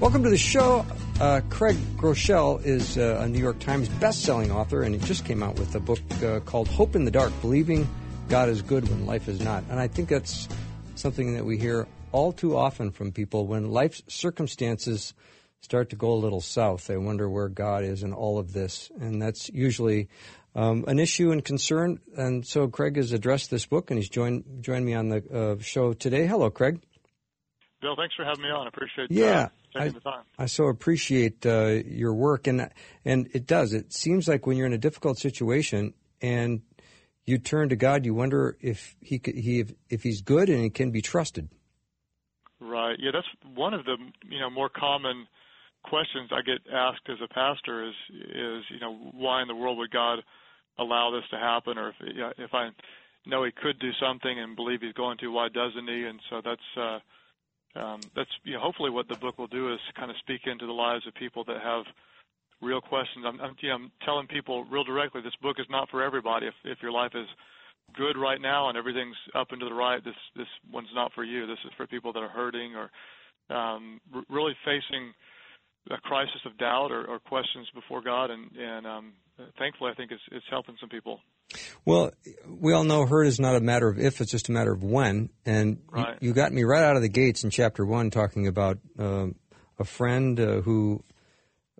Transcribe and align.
Welcome 0.00 0.22
to 0.22 0.30
the 0.30 0.38
show. 0.38 0.86
Uh, 1.20 1.42
Craig 1.50 1.76
Groeschel 1.98 2.64
is 2.64 2.96
uh, 2.96 3.20
a 3.20 3.28
New 3.28 3.38
York 3.38 3.58
Times 3.58 3.86
best-selling 3.86 4.50
author, 4.50 4.82
and 4.82 4.94
he 4.94 5.06
just 5.06 5.26
came 5.26 5.42
out 5.42 5.58
with 5.58 5.74
a 5.74 5.78
book 5.78 6.00
uh, 6.24 6.40
called 6.40 6.68
"Hope 6.68 6.96
in 6.96 7.04
the 7.04 7.10
Dark: 7.10 7.38
Believing 7.42 7.86
God 8.30 8.48
is 8.48 8.62
Good 8.62 8.88
When 8.88 9.04
Life 9.04 9.28
Is 9.28 9.40
Not." 9.40 9.62
And 9.68 9.78
I 9.78 9.88
think 9.88 10.08
that's 10.08 10.48
something 10.94 11.34
that 11.34 11.44
we 11.44 11.58
hear 11.58 11.86
all 12.12 12.32
too 12.32 12.56
often 12.56 12.92
from 12.92 13.12
people 13.12 13.46
when 13.46 13.72
life's 13.72 14.02
circumstances 14.08 15.12
start 15.60 15.90
to 15.90 15.96
go 15.96 16.14
a 16.14 16.16
little 16.16 16.40
south. 16.40 16.86
They 16.86 16.96
wonder 16.96 17.28
where 17.28 17.50
God 17.50 17.84
is 17.84 18.02
in 18.02 18.14
all 18.14 18.38
of 18.38 18.54
this, 18.54 18.90
and 18.98 19.20
that's 19.20 19.50
usually 19.50 20.08
um, 20.54 20.86
an 20.88 20.98
issue 20.98 21.30
and 21.30 21.44
concern. 21.44 22.00
And 22.16 22.46
so 22.46 22.68
Craig 22.68 22.96
has 22.96 23.12
addressed 23.12 23.50
this 23.50 23.66
book, 23.66 23.90
and 23.90 23.98
he's 23.98 24.08
joined 24.08 24.62
joined 24.62 24.86
me 24.86 24.94
on 24.94 25.10
the 25.10 25.22
uh, 25.58 25.62
show 25.62 25.92
today. 25.92 26.26
Hello, 26.26 26.48
Craig. 26.48 26.80
Bill, 27.82 27.96
thanks 27.96 28.14
for 28.14 28.24
having 28.24 28.42
me 28.42 28.48
on. 28.48 28.64
I 28.64 28.68
appreciate 28.68 29.10
yeah. 29.10 29.48
I. 29.74 29.92
I 30.38 30.46
so 30.46 30.66
appreciate 30.66 31.46
uh, 31.46 31.78
your 31.86 32.14
work, 32.14 32.46
and 32.46 32.70
and 33.04 33.28
it 33.32 33.46
does. 33.46 33.72
It 33.72 33.92
seems 33.92 34.26
like 34.26 34.46
when 34.46 34.56
you're 34.56 34.66
in 34.66 34.72
a 34.72 34.78
difficult 34.78 35.18
situation 35.18 35.94
and 36.20 36.62
you 37.24 37.38
turn 37.38 37.68
to 37.68 37.76
God, 37.76 38.04
you 38.04 38.14
wonder 38.14 38.56
if 38.60 38.96
he 39.00 39.18
could, 39.18 39.36
he 39.36 39.60
if, 39.60 39.72
if 39.88 40.02
he's 40.02 40.22
good 40.22 40.48
and 40.48 40.62
he 40.62 40.70
can 40.70 40.90
be 40.90 41.00
trusted. 41.00 41.48
Right. 42.60 42.96
Yeah, 42.98 43.10
that's 43.12 43.26
one 43.54 43.74
of 43.74 43.84
the 43.84 43.96
you 44.28 44.40
know 44.40 44.50
more 44.50 44.68
common 44.68 45.26
questions 45.84 46.30
I 46.32 46.42
get 46.42 46.60
asked 46.72 47.08
as 47.08 47.18
a 47.22 47.32
pastor 47.32 47.88
is 47.88 47.94
is 48.10 48.64
you 48.70 48.80
know 48.80 48.94
why 49.12 49.42
in 49.42 49.48
the 49.48 49.54
world 49.54 49.78
would 49.78 49.90
God 49.90 50.18
allow 50.78 51.10
this 51.10 51.28
to 51.30 51.38
happen 51.38 51.78
or 51.78 51.90
if 51.90 51.94
you 52.00 52.20
know, 52.20 52.32
if 52.38 52.52
I 52.52 52.70
know 53.26 53.44
he 53.44 53.50
could 53.50 53.78
do 53.78 53.90
something 54.00 54.38
and 54.38 54.56
believe 54.56 54.80
he's 54.80 54.92
going 54.92 55.18
to 55.18 55.28
why 55.28 55.48
doesn't 55.48 55.88
he 55.88 56.04
and 56.04 56.20
so 56.28 56.40
that's 56.44 56.60
uh 56.76 56.98
um, 57.76 58.00
that's 58.16 58.30
you 58.44 58.54
know, 58.54 58.60
hopefully 58.60 58.90
what 58.90 59.08
the 59.08 59.16
book 59.16 59.38
will 59.38 59.46
do 59.46 59.72
is 59.72 59.80
kind 59.96 60.10
of 60.10 60.16
speak 60.18 60.42
into 60.46 60.66
the 60.66 60.72
lives 60.72 61.06
of 61.06 61.14
people 61.14 61.44
that 61.44 61.60
have 61.62 61.84
real 62.60 62.80
questions. 62.80 63.24
I'm, 63.26 63.40
I'm, 63.40 63.56
you 63.60 63.68
know, 63.68 63.76
I'm 63.76 63.92
telling 64.04 64.26
people 64.26 64.64
real 64.64 64.84
directly, 64.84 65.22
this 65.22 65.36
book 65.42 65.56
is 65.58 65.66
not 65.70 65.88
for 65.90 66.02
everybody. 66.02 66.46
If 66.46 66.54
if 66.64 66.78
your 66.82 66.92
life 66.92 67.12
is 67.14 67.26
good 67.96 68.16
right 68.16 68.40
now 68.40 68.68
and 68.68 68.78
everything's 68.78 69.16
up 69.34 69.48
and 69.50 69.60
to 69.60 69.68
the 69.68 69.74
right, 69.74 70.04
this 70.04 70.14
this 70.36 70.46
one's 70.72 70.88
not 70.94 71.12
for 71.14 71.24
you. 71.24 71.46
This 71.46 71.58
is 71.64 71.72
for 71.76 71.86
people 71.86 72.12
that 72.12 72.20
are 72.20 72.28
hurting 72.28 72.74
or 72.74 72.90
um, 73.54 74.00
r- 74.14 74.24
really 74.28 74.54
facing 74.64 75.12
a 75.90 75.98
crisis 75.98 76.40
of 76.44 76.56
doubt 76.58 76.90
or, 76.90 77.04
or 77.06 77.18
questions 77.18 77.68
before 77.74 78.02
God, 78.02 78.30
and 78.30 78.50
and 78.56 78.86
um, 78.86 79.12
thankfully, 79.58 79.90
I 79.90 79.94
think 79.94 80.12
it's 80.12 80.22
it's 80.30 80.44
helping 80.50 80.76
some 80.80 80.88
people. 80.88 81.20
Well, 81.84 82.12
we 82.46 82.72
all 82.72 82.84
know 82.84 83.06
hurt 83.06 83.24
is 83.24 83.40
not 83.40 83.56
a 83.56 83.60
matter 83.60 83.88
of 83.88 83.98
if; 83.98 84.20
it's 84.20 84.30
just 84.30 84.48
a 84.48 84.52
matter 84.52 84.72
of 84.72 84.82
when. 84.82 85.30
And 85.44 85.80
right. 85.90 86.16
you, 86.20 86.28
you, 86.28 86.34
got 86.34 86.52
me 86.52 86.62
right 86.64 86.84
out 86.84 86.96
of 86.96 87.02
the 87.02 87.08
gates 87.08 87.42
in 87.42 87.50
chapter 87.50 87.84
one, 87.84 88.10
talking 88.10 88.46
about 88.46 88.78
uh, 88.98 89.26
a 89.78 89.84
friend 89.84 90.38
uh, 90.38 90.60
who 90.60 91.02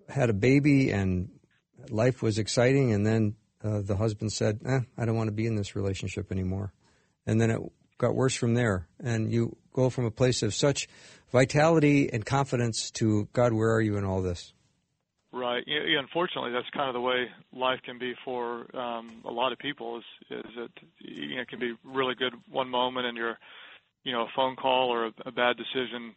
had 0.08 0.30
a 0.30 0.34
baby 0.34 0.90
and 0.90 1.30
life 1.90 2.22
was 2.22 2.38
exciting, 2.38 2.92
and 2.92 3.06
then 3.06 3.36
uh, 3.62 3.80
the 3.82 3.96
husband 3.96 4.32
said, 4.32 4.60
eh, 4.64 4.80
"I 4.96 5.04
don't 5.04 5.16
want 5.16 5.28
to 5.28 5.34
be 5.34 5.46
in 5.46 5.56
this 5.56 5.76
relationship 5.76 6.32
anymore," 6.32 6.72
and 7.26 7.40
then 7.40 7.50
it 7.50 7.60
got 8.00 8.14
worse 8.14 8.34
from 8.34 8.54
there. 8.54 8.88
And 8.98 9.30
you 9.30 9.56
go 9.72 9.90
from 9.90 10.06
a 10.06 10.10
place 10.10 10.42
of 10.42 10.54
such 10.54 10.88
vitality 11.30 12.10
and 12.12 12.26
confidence 12.26 12.90
to 12.92 13.28
God, 13.32 13.52
where 13.52 13.72
are 13.72 13.80
you 13.80 13.96
in 13.96 14.04
all 14.04 14.22
this? 14.22 14.52
Right. 15.32 15.62
Yeah, 15.64 16.00
unfortunately, 16.00 16.50
that's 16.50 16.68
kind 16.74 16.88
of 16.88 16.94
the 16.94 17.00
way 17.00 17.26
life 17.52 17.78
can 17.84 18.00
be 18.00 18.14
for 18.24 18.66
um, 18.76 19.22
a 19.24 19.30
lot 19.30 19.52
of 19.52 19.58
people. 19.58 19.98
Is 19.98 20.04
is 20.28 20.52
it 20.56 20.70
you 20.98 21.36
know, 21.36 21.42
it 21.42 21.48
can 21.48 21.60
be 21.60 21.74
really 21.84 22.16
good 22.16 22.32
one 22.50 22.68
moment, 22.68 23.06
and 23.06 23.16
you're 23.16 23.38
you 24.02 24.10
know 24.10 24.22
a 24.22 24.28
phone 24.34 24.56
call 24.56 24.92
or 24.92 25.06
a, 25.06 25.12
a 25.26 25.30
bad 25.30 25.56
decision 25.56 26.16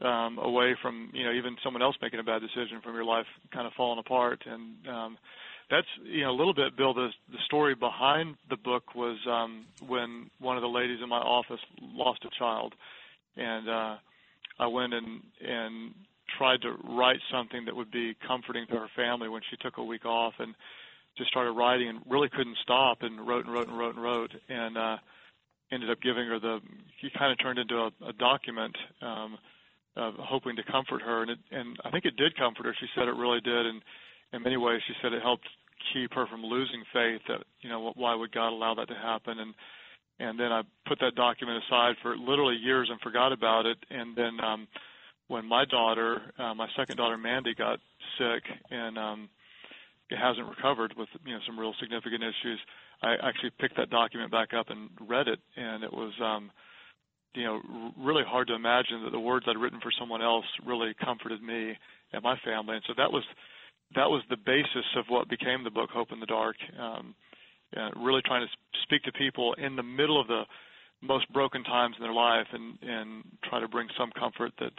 um, 0.00 0.38
away 0.38 0.74
from 0.80 1.10
you 1.12 1.22
know 1.22 1.32
even 1.32 1.56
someone 1.62 1.82
else 1.82 1.96
making 2.00 2.18
a 2.18 2.24
bad 2.24 2.40
decision 2.40 2.80
from 2.82 2.94
your 2.94 3.04
life 3.04 3.26
kind 3.52 3.66
of 3.66 3.74
falling 3.74 3.98
apart. 3.98 4.42
And 4.46 4.88
um, 4.88 5.18
that's 5.70 5.86
you 6.04 6.22
know 6.22 6.30
a 6.30 6.36
little 6.36 6.54
bit, 6.54 6.76
Bill. 6.76 6.94
The 6.94 7.10
the 7.30 7.38
story 7.44 7.74
behind 7.74 8.36
the 8.48 8.56
book 8.56 8.94
was 8.94 9.18
um, 9.28 9.66
when 9.86 10.30
one 10.38 10.56
of 10.56 10.62
the 10.62 10.68
ladies 10.68 11.00
in 11.02 11.08
my 11.08 11.18
office 11.18 11.60
lost 11.80 12.24
a 12.24 12.30
child, 12.38 12.74
and 13.36 13.68
uh, 13.68 13.96
I 14.58 14.66
went 14.66 14.94
and 14.94 15.22
and 15.40 15.94
tried 16.38 16.62
to 16.62 16.72
write 16.84 17.20
something 17.30 17.64
that 17.64 17.74
would 17.74 17.90
be 17.90 18.14
comforting 18.26 18.66
to 18.68 18.74
her 18.74 18.88
family 18.94 19.28
when 19.28 19.42
she 19.50 19.56
took 19.56 19.78
a 19.78 19.84
week 19.84 20.04
off 20.04 20.34
and 20.38 20.54
just 21.16 21.30
started 21.30 21.52
writing 21.52 21.88
and 21.88 22.00
really 22.08 22.28
couldn't 22.28 22.56
stop 22.62 22.98
and 23.02 23.26
wrote 23.26 23.46
and 23.46 23.54
wrote 23.54 23.68
and 23.68 23.78
wrote 23.78 23.94
and 23.94 24.02
wrote. 24.04 24.30
And 24.48 24.76
uh 24.76 24.96
ended 25.72 25.90
up 25.90 26.00
giving 26.00 26.26
her 26.26 26.38
the 26.38 26.60
he 27.00 27.10
kind 27.16 27.32
of 27.32 27.38
turned 27.38 27.58
into 27.58 27.76
a, 27.76 27.90
a 28.08 28.12
document 28.12 28.76
um 29.02 29.38
of 29.96 30.14
hoping 30.18 30.56
to 30.56 30.62
comfort 30.62 31.02
her. 31.02 31.22
And 31.22 31.30
it 31.32 31.38
and 31.50 31.76
I 31.84 31.90
think 31.90 32.04
it 32.04 32.16
did 32.16 32.36
comfort 32.36 32.66
her. 32.66 32.76
She 32.78 32.86
said 32.94 33.08
it 33.08 33.14
really 33.16 33.40
did. 33.40 33.66
And 33.66 33.82
in 34.36 34.42
many 34.42 34.56
ways 34.56 34.80
she 34.86 34.94
said 35.02 35.12
it 35.12 35.22
helped 35.22 35.48
keep 35.92 36.12
her 36.14 36.26
from 36.26 36.42
losing 36.42 36.82
faith 36.92 37.20
that 37.28 37.42
you 37.60 37.68
know 37.68 37.92
why 37.96 38.14
would 38.14 38.32
God 38.32 38.50
allow 38.50 38.74
that 38.74 38.88
to 38.88 38.94
happen? 38.94 39.38
And 39.38 39.54
and 40.18 40.38
then 40.40 40.52
I 40.52 40.62
put 40.86 40.98
that 41.00 41.14
document 41.14 41.62
aside 41.64 41.96
for 42.02 42.16
literally 42.16 42.56
years 42.56 42.88
and 42.90 43.00
forgot 43.00 43.32
about 43.32 43.66
it. 43.66 43.78
And 43.90 44.16
then 44.16 44.38
um 44.40 44.68
when 45.28 45.44
my 45.44 45.64
daughter, 45.64 46.20
uh, 46.38 46.54
my 46.54 46.68
second 46.76 46.96
daughter 46.96 47.16
Mandy, 47.16 47.54
got 47.54 47.80
sick 48.18 48.44
and 48.70 48.96
um, 48.96 49.28
it 50.10 50.18
hasn't 50.18 50.46
recovered 50.48 50.94
with 50.96 51.08
you 51.24 51.34
know 51.34 51.40
some 51.46 51.58
real 51.58 51.74
significant 51.80 52.22
issues, 52.22 52.60
I 53.02 53.14
actually 53.22 53.50
picked 53.58 53.76
that 53.76 53.90
document 53.90 54.30
back 54.30 54.54
up 54.54 54.70
and 54.70 54.90
read 55.06 55.28
it, 55.28 55.40
and 55.56 55.82
it 55.82 55.92
was 55.92 56.12
um, 56.22 56.50
you 57.34 57.44
know 57.44 57.60
really 57.98 58.22
hard 58.26 58.46
to 58.48 58.54
imagine 58.54 59.02
that 59.04 59.10
the 59.10 59.20
words 59.20 59.46
I'd 59.48 59.58
written 59.58 59.80
for 59.80 59.90
someone 59.98 60.22
else 60.22 60.46
really 60.64 60.94
comforted 61.04 61.42
me 61.42 61.74
and 62.12 62.22
my 62.22 62.36
family, 62.44 62.76
and 62.76 62.84
so 62.86 62.94
that 62.96 63.12
was 63.12 63.24
that 63.96 64.08
was 64.08 64.22
the 64.30 64.36
basis 64.36 64.86
of 64.96 65.06
what 65.08 65.28
became 65.28 65.64
the 65.64 65.70
book 65.70 65.90
Hope 65.92 66.12
in 66.12 66.20
the 66.20 66.26
Dark. 66.26 66.56
Um, 66.78 67.14
and 67.72 67.92
really 68.04 68.22
trying 68.24 68.46
to 68.46 68.52
speak 68.84 69.02
to 69.02 69.12
people 69.12 69.54
in 69.54 69.76
the 69.76 69.82
middle 69.82 70.20
of 70.20 70.28
the 70.28 70.42
most 71.02 71.30
broken 71.32 71.64
times 71.64 71.96
in 71.98 72.02
their 72.02 72.12
life 72.12 72.46
and 72.52 72.78
and 72.82 73.24
try 73.48 73.60
to 73.60 73.68
bring 73.68 73.88
some 73.98 74.10
comfort 74.18 74.52
that 74.60 74.72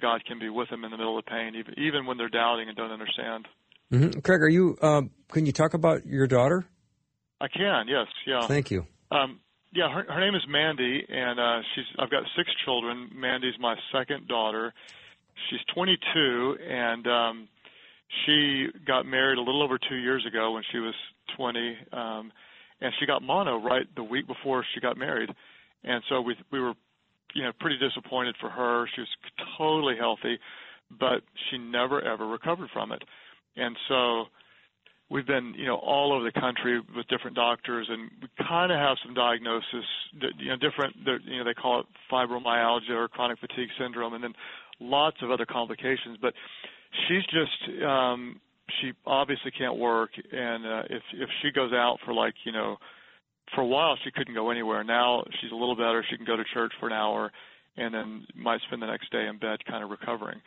God 0.00 0.24
can 0.24 0.38
be 0.38 0.48
with 0.48 0.70
them 0.70 0.84
in 0.84 0.90
the 0.90 0.96
middle 0.96 1.18
of 1.18 1.26
pain, 1.26 1.54
even 1.56 1.74
even 1.78 2.06
when 2.06 2.16
they're 2.16 2.28
doubting 2.28 2.68
and 2.68 2.76
don't 2.76 2.92
understand. 2.92 3.48
Mm-hmm. 3.92 4.20
Craig, 4.20 4.40
are 4.40 4.48
you? 4.48 4.76
Um, 4.80 5.10
can 5.30 5.46
you 5.46 5.52
talk 5.52 5.74
about 5.74 6.06
your 6.06 6.26
daughter? 6.26 6.64
I 7.40 7.48
can. 7.48 7.88
Yes. 7.88 8.06
Yeah. 8.26 8.46
Thank 8.46 8.70
you. 8.70 8.86
Um, 9.10 9.40
yeah, 9.74 9.92
her, 9.92 10.04
her 10.08 10.20
name 10.20 10.34
is 10.34 10.42
Mandy, 10.48 11.04
and 11.08 11.40
uh, 11.40 11.60
she's. 11.74 11.84
I've 11.98 12.10
got 12.10 12.22
six 12.36 12.48
children. 12.64 13.10
Mandy's 13.14 13.54
my 13.58 13.74
second 13.92 14.28
daughter. 14.28 14.72
She's 15.50 15.60
22, 15.74 16.56
and 16.68 17.06
um, 17.06 17.48
she 18.24 18.66
got 18.86 19.06
married 19.06 19.38
a 19.38 19.42
little 19.42 19.62
over 19.62 19.78
two 19.78 19.96
years 19.96 20.24
ago 20.26 20.52
when 20.52 20.62
she 20.70 20.78
was 20.78 20.94
20, 21.36 21.76
um, 21.92 22.32
and 22.80 22.92
she 22.98 23.06
got 23.06 23.22
mono 23.22 23.62
right 23.62 23.86
the 23.96 24.02
week 24.02 24.26
before 24.26 24.64
she 24.74 24.80
got 24.80 24.96
married, 24.96 25.30
and 25.84 26.02
so 26.08 26.20
we 26.20 26.36
we 26.50 26.60
were 26.60 26.74
you 27.34 27.44
know, 27.44 27.52
pretty 27.60 27.78
disappointed 27.78 28.36
for 28.40 28.50
her. 28.50 28.86
She 28.94 29.00
was 29.00 29.08
totally 29.58 29.96
healthy, 29.98 30.38
but 30.98 31.22
she 31.50 31.58
never 31.58 32.02
ever 32.02 32.26
recovered 32.26 32.70
from 32.72 32.92
it. 32.92 33.02
And 33.56 33.76
so 33.88 34.24
we've 35.10 35.26
been, 35.26 35.54
you 35.56 35.66
know, 35.66 35.76
all 35.76 36.12
over 36.12 36.24
the 36.24 36.40
country 36.40 36.80
with 36.96 37.06
different 37.08 37.36
doctors, 37.36 37.86
and 37.90 38.10
we 38.20 38.28
kind 38.46 38.72
of 38.72 38.78
have 38.78 38.96
some 39.04 39.14
diagnosis, 39.14 39.84
you 40.38 40.48
know, 40.48 40.56
different, 40.56 40.96
you 41.26 41.38
know, 41.38 41.44
they 41.44 41.54
call 41.54 41.80
it 41.80 41.86
fibromyalgia 42.10 42.90
or 42.90 43.08
chronic 43.08 43.38
fatigue 43.38 43.68
syndrome, 43.78 44.14
and 44.14 44.24
then 44.24 44.32
lots 44.80 45.16
of 45.22 45.30
other 45.30 45.46
complications. 45.46 46.18
But 46.20 46.34
she's 47.08 47.24
just, 47.24 47.84
um, 47.84 48.40
she 48.80 48.92
obviously 49.06 49.50
can't 49.50 49.76
work, 49.76 50.10
and 50.32 50.66
uh, 50.66 50.82
if 50.90 51.02
if 51.14 51.28
she 51.42 51.50
goes 51.50 51.72
out 51.72 51.98
for 52.04 52.14
like, 52.14 52.34
you 52.44 52.52
know, 52.52 52.76
for 53.54 53.60
a 53.60 53.66
while 53.66 53.96
she 54.04 54.10
couldn't 54.10 54.34
go 54.34 54.50
anywhere. 54.50 54.84
Now 54.84 55.24
she's 55.40 55.52
a 55.52 55.56
little 55.56 55.76
better. 55.76 56.04
She 56.08 56.16
can 56.16 56.26
go 56.26 56.36
to 56.36 56.44
church 56.54 56.72
for 56.80 56.86
an 56.86 56.92
hour 56.92 57.30
and 57.76 57.94
then 57.94 58.26
might 58.34 58.60
spend 58.66 58.82
the 58.82 58.86
next 58.86 59.10
day 59.10 59.26
in 59.26 59.38
bed 59.38 59.58
kind 59.68 59.82
of 59.82 59.90
recovering. 59.90 60.40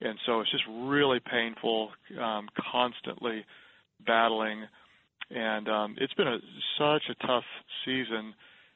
And 0.00 0.18
so 0.26 0.40
it's 0.40 0.50
just 0.50 0.64
really 0.68 1.18
painful, 1.20 1.90
um, 2.20 2.48
constantly 2.70 3.44
battling. 4.06 4.64
And 5.30 5.68
um, 5.68 5.96
it's 5.98 6.14
been 6.14 6.28
a, 6.28 6.38
such 6.78 7.02
a 7.10 7.26
tough 7.26 7.44
season. 7.84 8.32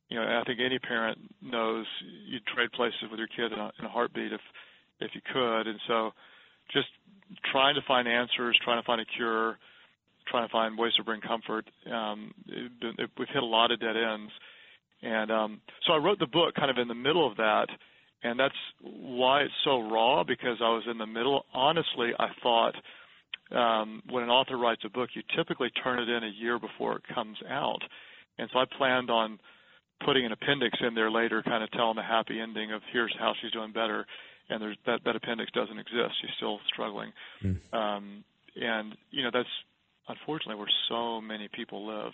You 0.08 0.18
know, 0.18 0.40
I 0.40 0.42
think 0.44 0.58
any 0.60 0.78
parent 0.78 1.18
knows 1.40 1.86
you'd 2.28 2.44
trade 2.46 2.72
places 2.72 3.04
with 3.10 3.18
your 3.18 3.28
kid 3.28 3.52
in 3.52 3.58
a, 3.58 3.70
in 3.78 3.84
a 3.84 3.88
heartbeat 3.88 4.32
if 4.32 4.40
if 5.00 5.10
you 5.14 5.20
could. 5.32 5.66
And 5.66 5.80
so 5.88 6.10
just 6.72 6.88
trying 7.50 7.74
to 7.74 7.80
find 7.86 8.08
answers, 8.08 8.58
trying 8.64 8.80
to 8.80 8.86
find 8.86 9.00
a 9.00 9.04
cure, 9.16 9.58
trying 10.28 10.46
to 10.46 10.52
find 10.52 10.78
ways 10.78 10.92
to 10.96 11.04
bring 11.04 11.20
comfort. 11.20 11.68
Um, 11.90 12.32
it, 12.46 12.72
it, 12.98 13.10
we've 13.18 13.28
hit 13.28 13.42
a 13.42 13.46
lot 13.46 13.70
of 13.70 13.80
dead 13.80 13.96
ends, 13.96 14.32
and 15.02 15.30
um, 15.30 15.60
so 15.86 15.92
I 15.94 15.96
wrote 15.98 16.18
the 16.18 16.26
book 16.26 16.54
kind 16.54 16.70
of 16.70 16.78
in 16.78 16.88
the 16.88 16.94
middle 16.94 17.28
of 17.28 17.36
that, 17.36 17.66
and 18.22 18.38
that's 18.38 18.54
why 18.82 19.42
it's 19.42 19.54
so 19.64 19.80
raw 19.90 20.24
because 20.24 20.58
I 20.60 20.68
was 20.68 20.84
in 20.90 20.98
the 20.98 21.06
middle. 21.06 21.44
Honestly, 21.52 22.10
I 22.18 22.28
thought 22.42 22.74
um, 23.50 24.02
when 24.10 24.22
an 24.22 24.30
author 24.30 24.56
writes 24.56 24.82
a 24.84 24.90
book, 24.90 25.10
you 25.14 25.22
typically 25.36 25.70
turn 25.82 25.98
it 25.98 26.08
in 26.08 26.24
a 26.24 26.32
year 26.40 26.58
before 26.58 26.96
it 26.96 27.02
comes 27.14 27.38
out, 27.48 27.80
and 28.38 28.48
so 28.52 28.60
I 28.60 28.64
planned 28.78 29.10
on 29.10 29.38
putting 30.04 30.24
an 30.26 30.32
appendix 30.32 30.78
in 30.86 30.94
there 30.94 31.10
later, 31.10 31.42
kind 31.42 31.62
of 31.62 31.70
telling 31.72 31.96
the 31.96 32.02
happy 32.02 32.40
ending 32.40 32.72
of 32.72 32.82
here's 32.92 33.14
how 33.18 33.32
she's 33.40 33.52
doing 33.52 33.72
better. 33.72 34.06
and 34.48 34.60
there's 34.60 34.76
that 34.86 35.00
that 35.04 35.16
appendix 35.16 35.50
doesn't 35.52 35.78
exist. 35.78 36.12
She's 36.20 36.30
still 36.36 36.58
struggling, 36.72 37.12
mm. 37.44 37.58
um, 37.72 38.24
and 38.56 38.94
you 39.10 39.22
know 39.22 39.30
that's 39.32 39.48
unfortunately 40.08 40.56
where 40.56 40.70
so 40.88 41.20
many 41.20 41.48
people 41.54 41.86
live. 41.86 42.12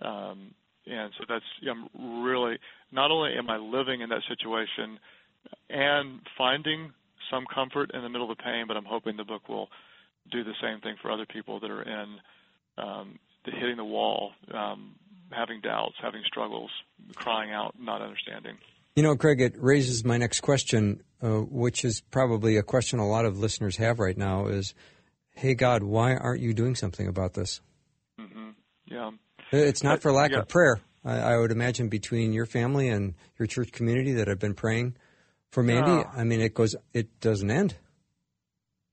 Um, 0.00 0.54
and 0.86 1.12
so 1.18 1.24
that's 1.28 1.44
I'm 1.68 2.24
really 2.24 2.58
not 2.92 3.10
only 3.10 3.32
am 3.36 3.50
I 3.50 3.56
living 3.56 4.02
in 4.02 4.08
that 4.10 4.22
situation 4.28 4.98
and 5.70 6.20
finding 6.38 6.92
some 7.30 7.44
comfort 7.52 7.90
in 7.92 8.02
the 8.02 8.08
middle 8.08 8.30
of 8.30 8.36
the 8.36 8.42
pain, 8.42 8.66
but 8.68 8.76
I'm 8.76 8.84
hoping 8.84 9.16
the 9.16 9.24
book 9.24 9.48
will 9.48 9.68
do 10.30 10.44
the 10.44 10.54
same 10.62 10.80
thing 10.80 10.96
for 11.02 11.10
other 11.10 11.26
people 11.26 11.60
that 11.60 11.70
are 11.70 11.82
in 11.82 12.16
um, 12.78 13.18
the 13.44 13.52
hitting 13.52 13.76
the 13.76 13.84
wall, 13.84 14.32
um, 14.52 14.94
having 15.32 15.60
doubts, 15.60 15.94
having 16.00 16.22
struggles, 16.24 16.70
crying 17.14 17.52
out, 17.52 17.74
not 17.78 18.02
understanding. 18.02 18.56
You 18.94 19.02
know, 19.02 19.16
Craig, 19.16 19.40
it 19.40 19.54
raises 19.58 20.04
my 20.04 20.16
next 20.16 20.40
question, 20.40 21.02
uh, 21.22 21.40
which 21.40 21.84
is 21.84 22.00
probably 22.00 22.56
a 22.56 22.62
question 22.62 22.98
a 22.98 23.06
lot 23.06 23.24
of 23.24 23.38
listeners 23.38 23.76
have 23.76 23.98
right 23.98 24.16
now: 24.16 24.46
is, 24.46 24.74
"Hey 25.30 25.54
God, 25.54 25.82
why 25.82 26.14
aren't 26.16 26.40
you 26.40 26.54
doing 26.54 26.74
something 26.74 27.06
about 27.06 27.34
this?" 27.34 27.60
Mm-hmm. 28.18 28.50
Yeah, 28.86 29.10
it's 29.52 29.82
not 29.82 30.00
for 30.00 30.12
lack 30.12 30.30
yeah. 30.30 30.38
of 30.38 30.48
prayer. 30.48 30.80
I, 31.04 31.18
I, 31.18 31.38
would 31.38 31.52
imagine 31.52 31.88
between 31.88 32.32
your 32.32 32.46
family 32.46 32.88
and 32.88 33.14
your 33.38 33.46
church 33.46 33.70
community 33.70 34.14
that 34.14 34.28
have 34.28 34.38
been 34.38 34.54
praying 34.54 34.96
for 35.50 35.62
Mandy. 35.62 35.90
Yeah. 35.90 36.10
I 36.14 36.24
mean, 36.24 36.40
it 36.40 36.54
goes, 36.54 36.74
it 36.92 37.20
doesn't 37.20 37.50
end. 37.50 37.76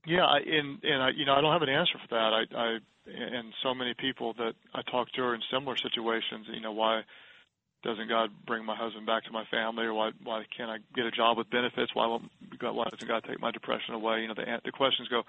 Yeah, 0.06 0.26
and 0.34 0.82
and 0.82 1.02
I, 1.02 1.10
you 1.16 1.24
know, 1.24 1.34
I 1.34 1.40
don't 1.40 1.52
have 1.52 1.62
an 1.62 1.68
answer 1.68 1.98
for 1.98 2.14
that. 2.14 2.32
I, 2.32 2.42
I 2.56 2.78
and 3.06 3.52
so 3.62 3.74
many 3.74 3.94
people 3.98 4.34
that 4.34 4.54
I 4.74 4.82
talk 4.90 5.10
to 5.12 5.22
are 5.22 5.34
in 5.34 5.40
similar 5.52 5.76
situations. 5.76 6.46
You 6.52 6.60
know, 6.60 6.72
why 6.72 7.02
doesn't 7.82 8.08
God 8.08 8.30
bring 8.46 8.64
my 8.64 8.76
husband 8.76 9.06
back 9.06 9.24
to 9.24 9.30
my 9.30 9.44
family, 9.50 9.84
or 9.84 9.94
why 9.94 10.10
why 10.22 10.44
can't 10.56 10.70
I 10.70 10.78
get 10.94 11.06
a 11.06 11.10
job 11.10 11.38
with 11.38 11.50
benefits? 11.50 11.94
Why 11.94 12.06
won't 12.06 12.30
God, 12.58 12.72
why 12.72 12.84
doesn't 12.90 13.08
God 13.08 13.24
take 13.28 13.40
my 13.40 13.50
depression 13.50 13.94
away? 13.94 14.20
You 14.22 14.28
know, 14.28 14.34
the 14.34 14.44
the 14.64 14.72
questions 14.72 15.08
go 15.08 15.22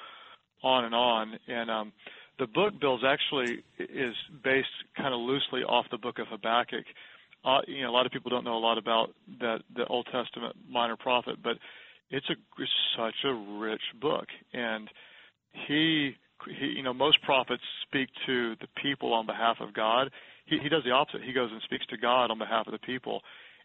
on 0.64 0.86
and 0.86 0.96
on, 0.96 1.38
and 1.48 1.70
um, 1.70 1.94
the 2.40 2.48
book, 2.48 2.74
Bill's 2.80 3.04
actually 3.06 3.64
is 3.80 4.16
based 4.44 4.68
kind 4.98 5.14
of 5.14 5.20
loosely 5.20 5.62
off 5.64 5.86
the 5.92 5.98
book 5.98 6.20
of 6.20 6.28
Habakkuk. 6.28 6.86
Uh, 7.44 7.60
you 7.68 7.84
know, 7.84 7.92
a 7.92 7.96
lot 7.96 8.06
of 8.06 8.12
people 8.12 8.32
don't 8.32 8.44
know 8.44 8.58
a 8.58 8.60
lot 8.60 8.78
about 8.78 9.10
that 9.40 9.60
the 9.76 9.86
Old 9.88 10.08
Testament 10.12 10.56
minor 10.70 10.96
prophet, 10.98 11.38
but 11.44 11.58
it's 12.10 12.30
a 12.30 12.36
it's 12.62 12.72
such 12.98 13.16
a 13.26 13.34
rich 13.34 13.82
book, 14.00 14.26
and 14.54 14.90
he 15.68 16.16
he 16.60 16.66
you 16.78 16.84
know 16.84 16.94
most 16.94 17.22
prophets 17.24 17.64
speak 17.88 18.10
to 18.26 18.56
the 18.62 18.68
people 18.82 19.14
on 19.14 19.26
behalf 19.26 19.58
of 19.60 19.74
God. 19.74 20.12
He 20.46 20.58
he 20.62 20.70
does 20.70 20.84
the 20.84 20.92
opposite. 20.92 21.22
He 21.24 21.34
goes 21.34 21.50
and 21.52 21.62
speaks 21.64 21.86
to 21.88 21.98
God 21.98 22.32
on 22.32 22.38
behalf 22.38 22.68
of 22.68 22.74
the 22.74 22.80
people, 22.80 23.22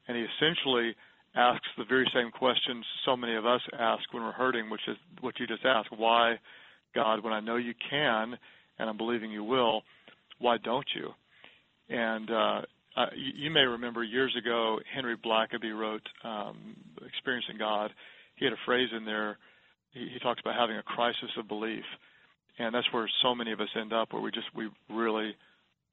and 0.08 0.16
he 0.16 0.25
essentially 0.25 0.94
asks 1.37 1.66
the 1.78 1.84
very 1.84 2.10
same 2.14 2.31
questions 2.31 2.84
so 3.04 3.16
many 3.16 3.37
of 3.37 3.46
us 3.46 3.60
ask 3.78 4.02
when 4.12 4.22
we're 4.22 4.32
hurting, 4.32 4.69
which 4.70 4.81
is 4.88 4.96
what 5.20 5.38
you 5.38 5.46
just 5.46 5.64
asked: 5.64 5.88
Why, 5.96 6.38
God, 6.94 7.22
when 7.22 7.32
I 7.32 7.40
know 7.40 7.56
you 7.56 7.75
can, 7.88 8.37
and 8.78 8.88
I'm 8.88 8.96
believing 8.96 9.31
you 9.31 9.44
will, 9.44 9.82
why 10.38 10.56
don't 10.58 10.87
you? 10.94 11.10
And 11.94 12.31
uh, 12.31 12.62
uh, 12.96 13.06
you, 13.14 13.44
you 13.44 13.50
may 13.50 13.60
remember 13.60 14.02
years 14.02 14.34
ago, 14.38 14.78
Henry 14.94 15.16
Blackaby 15.16 15.78
wrote 15.78 16.06
um, 16.25 16.76
"Experiencing 17.06 17.56
God." 17.58 17.90
He 18.40 18.46
had 18.46 18.54
a 18.54 18.66
phrase 18.66 18.88
in 18.96 19.04
there. 19.04 19.38
He, 19.92 20.08
he 20.14 20.19
talks 20.19 20.40
about 20.40 20.56
having 20.58 20.76
a 20.78 20.82
crisis 20.82 21.31
of 21.38 21.46
belief, 21.46 21.84
and 22.58 22.75
that's 22.75 22.90
where 22.90 23.08
so 23.22 23.34
many 23.34 23.52
of 23.52 23.60
us 23.60 23.69
end 23.78 23.92
up, 23.92 24.12
where 24.12 24.22
we 24.22 24.31
just 24.31 24.48
we 24.56 24.69
really 24.88 25.37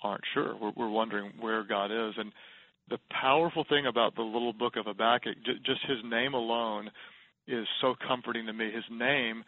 aren't 0.02 0.24
sure. 0.34 0.56
We're, 0.60 0.72
we're 0.76 0.90
wondering 0.90 1.34
where 1.40 1.64
God 1.64 1.92
is, 1.92 2.14
and 2.18 2.32
the 2.90 3.00
powerful 3.12 3.66
thing 3.68 3.86
about 3.86 4.16
the 4.16 4.22
little 4.22 4.54
book 4.54 4.78
of 4.78 4.86
Habakkuk, 4.86 5.36
j- 5.46 5.60
just 5.66 5.82
his 5.88 5.98
name 6.10 6.34
alone, 6.34 6.90
is 7.48 7.68
so 7.82 7.96
comforting 8.08 8.46
to 8.46 8.54
me. 8.54 8.72
His 8.72 8.86
name 8.90 9.44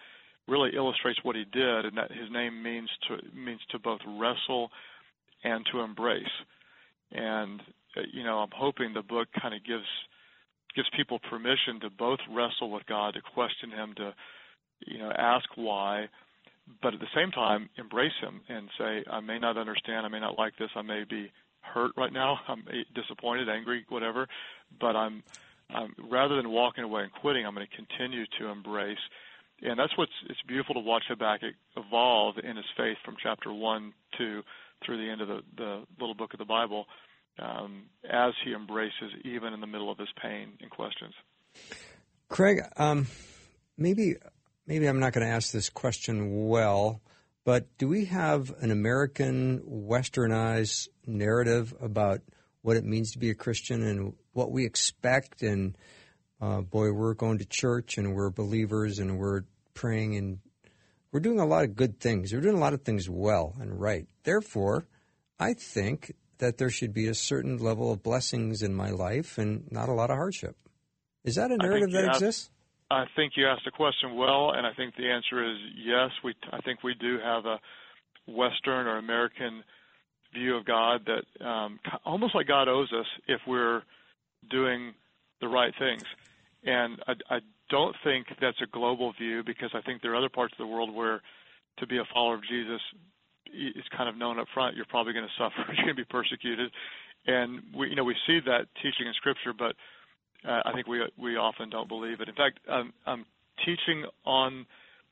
really 0.47 0.71
illustrates 0.75 1.19
what 1.23 1.37
he 1.37 1.45
did, 1.45 1.85
and 1.85 1.97
that 1.97 2.11
his 2.11 2.29
name 2.31 2.61
means 2.61 2.89
to 3.07 3.17
means 3.33 3.61
to 3.71 3.79
both 3.79 4.01
wrestle 4.05 4.71
and 5.45 5.65
to 5.71 5.79
embrace. 5.79 6.25
And 7.13 7.61
uh, 7.95 8.01
you 8.11 8.25
know, 8.25 8.39
I'm 8.39 8.51
hoping 8.53 8.93
the 8.93 9.01
book 9.01 9.29
kind 9.41 9.53
of 9.53 9.63
gives 9.63 9.85
gives 10.75 10.89
people 10.95 11.19
permission 11.29 11.79
to 11.81 11.89
both 11.89 12.19
wrestle 12.29 12.71
with 12.71 12.85
God, 12.85 13.13
to 13.15 13.21
question 13.21 13.71
Him, 13.71 13.93
to 13.97 14.13
you 14.85 14.99
know 14.99 15.11
ask 15.11 15.45
why, 15.55 16.07
but 16.81 16.93
at 16.93 16.99
the 16.99 17.07
same 17.15 17.31
time 17.31 17.69
embrace 17.77 18.13
Him 18.21 18.41
and 18.47 18.69
say, 18.77 19.03
I 19.09 19.19
may 19.19 19.39
not 19.39 19.57
understand, 19.57 20.05
I 20.05 20.09
may 20.09 20.19
not 20.19 20.37
like 20.37 20.57
this, 20.57 20.69
I 20.75 20.81
may 20.81 21.03
be 21.09 21.31
hurt 21.61 21.91
right 21.97 22.13
now, 22.13 22.39
I'm 22.47 22.63
eh, 22.69 22.83
disappointed, 22.95 23.49
angry, 23.49 23.85
whatever, 23.89 24.27
but 24.79 24.95
I'm, 24.95 25.23
I'm 25.69 25.95
rather 26.09 26.35
than 26.35 26.49
walking 26.49 26.83
away 26.83 27.03
and 27.03 27.11
quitting, 27.11 27.45
I'm 27.45 27.55
going 27.55 27.67
to 27.67 27.75
continue 27.75 28.25
to 28.39 28.47
embrace. 28.47 28.97
And 29.61 29.77
that's 29.77 29.97
what's 29.97 30.11
it's 30.29 30.41
beautiful 30.47 30.75
to 30.75 30.79
watch 30.79 31.03
Habakkuk 31.09 31.53
evolve 31.75 32.37
in 32.37 32.55
his 32.55 32.65
faith 32.77 32.97
from 33.03 33.17
chapter 33.21 33.51
one 33.51 33.93
to 34.17 34.41
through 34.85 34.97
the 34.97 35.11
end 35.11 35.19
of 35.19 35.27
the, 35.27 35.41
the 35.57 35.83
little 35.99 36.15
book 36.15 36.31
of 36.31 36.39
the 36.39 36.45
Bible 36.45 36.85
um, 37.41 37.83
as 38.09 38.33
he 38.43 38.53
embraces 38.53 39.11
even 39.23 39.53
in 39.53 39.61
the 39.61 39.67
middle 39.67 39.91
of 39.91 39.97
his 39.97 40.09
pain 40.21 40.53
and 40.61 40.69
questions. 40.69 41.13
Craig, 42.27 42.61
um, 42.77 43.07
maybe 43.77 44.15
maybe 44.67 44.87
I'm 44.87 44.99
not 44.99 45.13
going 45.13 45.25
to 45.25 45.33
ask 45.33 45.51
this 45.51 45.69
question 45.69 46.47
well, 46.47 47.01
but 47.43 47.65
do 47.77 47.87
we 47.87 48.05
have 48.05 48.53
an 48.59 48.71
American 48.71 49.61
westernized 49.61 50.89
narrative 51.07 51.73
about 51.81 52.21
what 52.61 52.77
it 52.77 52.83
means 52.83 53.13
to 53.13 53.19
be 53.19 53.29
a 53.29 53.35
Christian 53.35 53.81
and 53.81 54.13
what 54.33 54.51
we 54.51 54.65
expect 54.65 55.41
and 55.41 55.75
uh, 56.41 56.61
boy, 56.61 56.91
we're 56.91 57.13
going 57.13 57.39
to 57.39 57.45
church 57.45 57.97
and 57.97 58.15
we're 58.15 58.29
believers 58.29 58.99
and 58.99 59.17
we're 59.17 59.43
praying 59.73 60.15
and 60.15 60.39
we're 61.11 61.19
doing 61.19 61.39
a 61.39 61.45
lot 61.45 61.63
of 61.63 61.75
good 61.75 61.99
things. 61.99 62.31
We're 62.31 62.41
doing 62.41 62.55
a 62.55 62.61
lot 62.61 62.73
of 62.73 62.83
things 62.83 63.09
well 63.09 63.55
and 63.59 63.79
right. 63.79 64.07
Therefore, 64.23 64.85
I 65.39 65.53
think 65.53 66.13
that 66.39 66.57
there 66.57 66.69
should 66.69 66.93
be 66.93 67.07
a 67.07 67.13
certain 67.13 67.57
level 67.57 67.91
of 67.91 68.01
blessings 68.01 68.61
in 68.61 68.73
my 68.73 68.89
life 68.89 69.37
and 69.37 69.71
not 69.71 69.89
a 69.89 69.93
lot 69.93 70.09
of 70.09 70.17
hardship. 70.17 70.55
Is 71.23 71.35
that 71.35 71.51
a 71.51 71.57
narrative 71.57 71.91
that 71.91 72.05
asked, 72.05 72.21
exists? 72.21 72.49
I 72.89 73.05
think 73.15 73.33
you 73.35 73.47
asked 73.47 73.65
the 73.65 73.71
question 73.71 74.15
well, 74.15 74.51
and 74.51 74.65
I 74.65 74.73
think 74.73 74.95
the 74.95 75.09
answer 75.09 75.43
is 75.43 75.57
yes. 75.77 76.09
We, 76.23 76.33
I 76.51 76.59
think 76.61 76.83
we 76.83 76.95
do 76.95 77.17
have 77.23 77.45
a 77.45 77.59
Western 78.27 78.87
or 78.87 78.97
American 78.97 79.63
view 80.33 80.55
of 80.55 80.65
God 80.65 81.07
that 81.07 81.45
um, 81.45 81.79
almost 82.05 82.35
like 82.35 82.47
God 82.47 82.67
owes 82.67 82.91
us 82.93 83.05
if 83.27 83.41
we're 83.47 83.81
doing 84.49 84.93
the 85.41 85.47
right 85.47 85.73
things. 85.77 86.03
And 86.63 87.01
I, 87.07 87.13
I 87.35 87.39
don't 87.69 87.95
think 88.03 88.27
that's 88.41 88.61
a 88.61 88.67
global 88.71 89.13
view 89.13 89.43
because 89.45 89.71
I 89.73 89.81
think 89.81 90.01
there 90.01 90.13
are 90.13 90.17
other 90.17 90.29
parts 90.29 90.53
of 90.53 90.59
the 90.59 90.67
world 90.67 90.93
where 90.93 91.21
to 91.79 91.87
be 91.87 91.97
a 91.97 92.03
follower 92.13 92.35
of 92.35 92.41
Jesus 92.43 92.81
is 93.53 93.83
kind 93.95 94.09
of 94.09 94.17
known 94.17 94.39
up 94.39 94.47
front. 94.53 94.75
You're 94.75 94.85
probably 94.85 95.13
going 95.13 95.25
to 95.25 95.43
suffer. 95.43 95.71
You're 95.73 95.85
going 95.85 95.95
to 95.95 96.03
be 96.03 96.09
persecuted, 96.09 96.71
and 97.27 97.61
we, 97.75 97.89
you 97.89 97.95
know, 97.95 98.03
we 98.03 98.15
see 98.27 98.39
that 98.45 98.67
teaching 98.81 99.07
in 99.07 99.13
Scripture, 99.15 99.53
but 99.57 99.75
uh, 100.47 100.61
I 100.65 100.73
think 100.73 100.87
we 100.87 101.01
we 101.17 101.35
often 101.37 101.69
don't 101.69 101.87
believe 101.87 102.21
it. 102.21 102.29
In 102.29 102.35
fact, 102.35 102.59
I'm, 102.69 102.93
I'm 103.05 103.25
teaching 103.65 104.05
on 104.25 104.65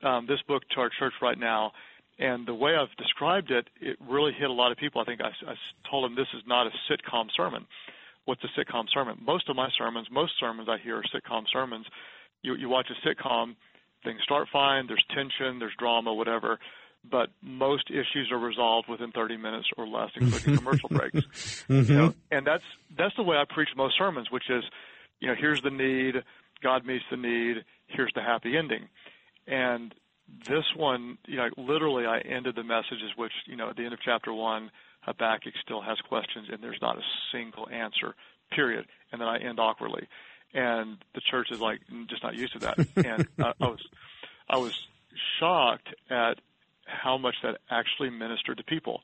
um, 0.03 0.25
this 0.27 0.39
book 0.47 0.63
to 0.75 0.81
our 0.81 0.89
church 0.99 1.13
right 1.21 1.37
now, 1.37 1.71
and 2.19 2.47
the 2.47 2.53
way 2.53 2.75
I've 2.75 2.95
described 2.97 3.51
it, 3.51 3.67
it 3.81 3.97
really 4.07 4.31
hit 4.37 4.49
a 4.49 4.53
lot 4.53 4.71
of 4.71 4.77
people. 4.77 5.01
I 5.01 5.05
think 5.05 5.21
I, 5.21 5.29
I 5.49 5.55
told 5.89 6.05
them 6.05 6.15
this 6.15 6.27
is 6.35 6.43
not 6.47 6.67
a 6.67 6.71
sitcom 6.89 7.27
sermon 7.35 7.65
what's 8.27 8.43
a 8.43 8.59
sitcom 8.59 8.83
sermon? 8.93 9.17
Most 9.25 9.49
of 9.49 9.55
my 9.55 9.69
sermons, 9.77 10.07
most 10.11 10.33
sermons 10.39 10.67
I 10.69 10.77
hear 10.83 10.97
are 10.97 11.03
sitcom 11.15 11.43
sermons. 11.51 11.85
You, 12.43 12.55
you 12.55 12.67
watch 12.69 12.87
a 12.91 13.07
sitcom, 13.07 13.55
things 14.03 14.19
start 14.23 14.47
fine, 14.51 14.85
there's 14.85 15.03
tension, 15.15 15.59
there's 15.59 15.73
drama, 15.79 16.13
whatever, 16.13 16.59
but 17.09 17.29
most 17.41 17.89
issues 17.89 18.29
are 18.31 18.37
resolved 18.37 18.87
within 18.89 19.11
30 19.11 19.37
minutes 19.37 19.67
or 19.77 19.87
less, 19.87 20.09
including 20.19 20.57
commercial 20.57 20.89
breaks. 20.89 21.17
Mm-hmm. 21.67 21.91
You 21.91 21.97
know, 21.97 22.13
and 22.31 22.47
that's 22.47 22.63
that's 22.97 23.15
the 23.17 23.23
way 23.23 23.35
I 23.35 23.43
preach 23.43 23.69
most 23.75 23.97
sermons, 23.97 24.31
which 24.31 24.49
is, 24.49 24.63
you 25.19 25.27
know, 25.27 25.35
here's 25.37 25.61
the 25.61 25.69
need, 25.69 26.15
God 26.63 26.85
meets 26.85 27.03
the 27.11 27.17
need, 27.17 27.65
here's 27.87 28.11
the 28.15 28.21
happy 28.21 28.55
ending, 28.55 28.87
and 29.47 29.93
this 30.47 30.63
one, 30.75 31.17
you 31.27 31.37
know, 31.37 31.49
literally 31.57 32.05
I 32.05 32.19
ended 32.19 32.55
the 32.55 32.63
messages, 32.63 33.11
which 33.17 33.33
you 33.47 33.57
know, 33.57 33.69
at 33.69 33.75
the 33.75 33.83
end 33.83 33.93
of 33.93 33.99
chapter 34.01 34.33
one 34.33 34.71
Habakkuk 35.07 35.53
still 35.63 35.81
has 35.81 35.97
questions, 36.07 36.49
and 36.51 36.61
there's 36.61 36.81
not 36.81 36.97
a 36.97 37.01
single 37.31 37.67
answer, 37.69 38.13
period. 38.51 38.85
And 39.11 39.21
then 39.21 39.27
I 39.27 39.37
end 39.37 39.59
awkwardly, 39.59 40.07
and 40.53 40.97
the 41.15 41.21
church 41.21 41.47
is 41.49 41.61
like 41.61 41.79
just 42.09 42.23
not 42.23 42.35
used 42.35 42.53
to 42.53 42.59
that. 42.59 42.77
and 42.97 43.27
I, 43.39 43.53
I 43.59 43.67
was, 43.67 43.87
I 44.49 44.57
was 44.57 44.77
shocked 45.39 45.87
at 46.09 46.39
how 46.87 47.17
much 47.17 47.35
that 47.43 47.57
actually 47.69 48.09
ministered 48.09 48.57
to 48.57 48.63
people, 48.63 49.01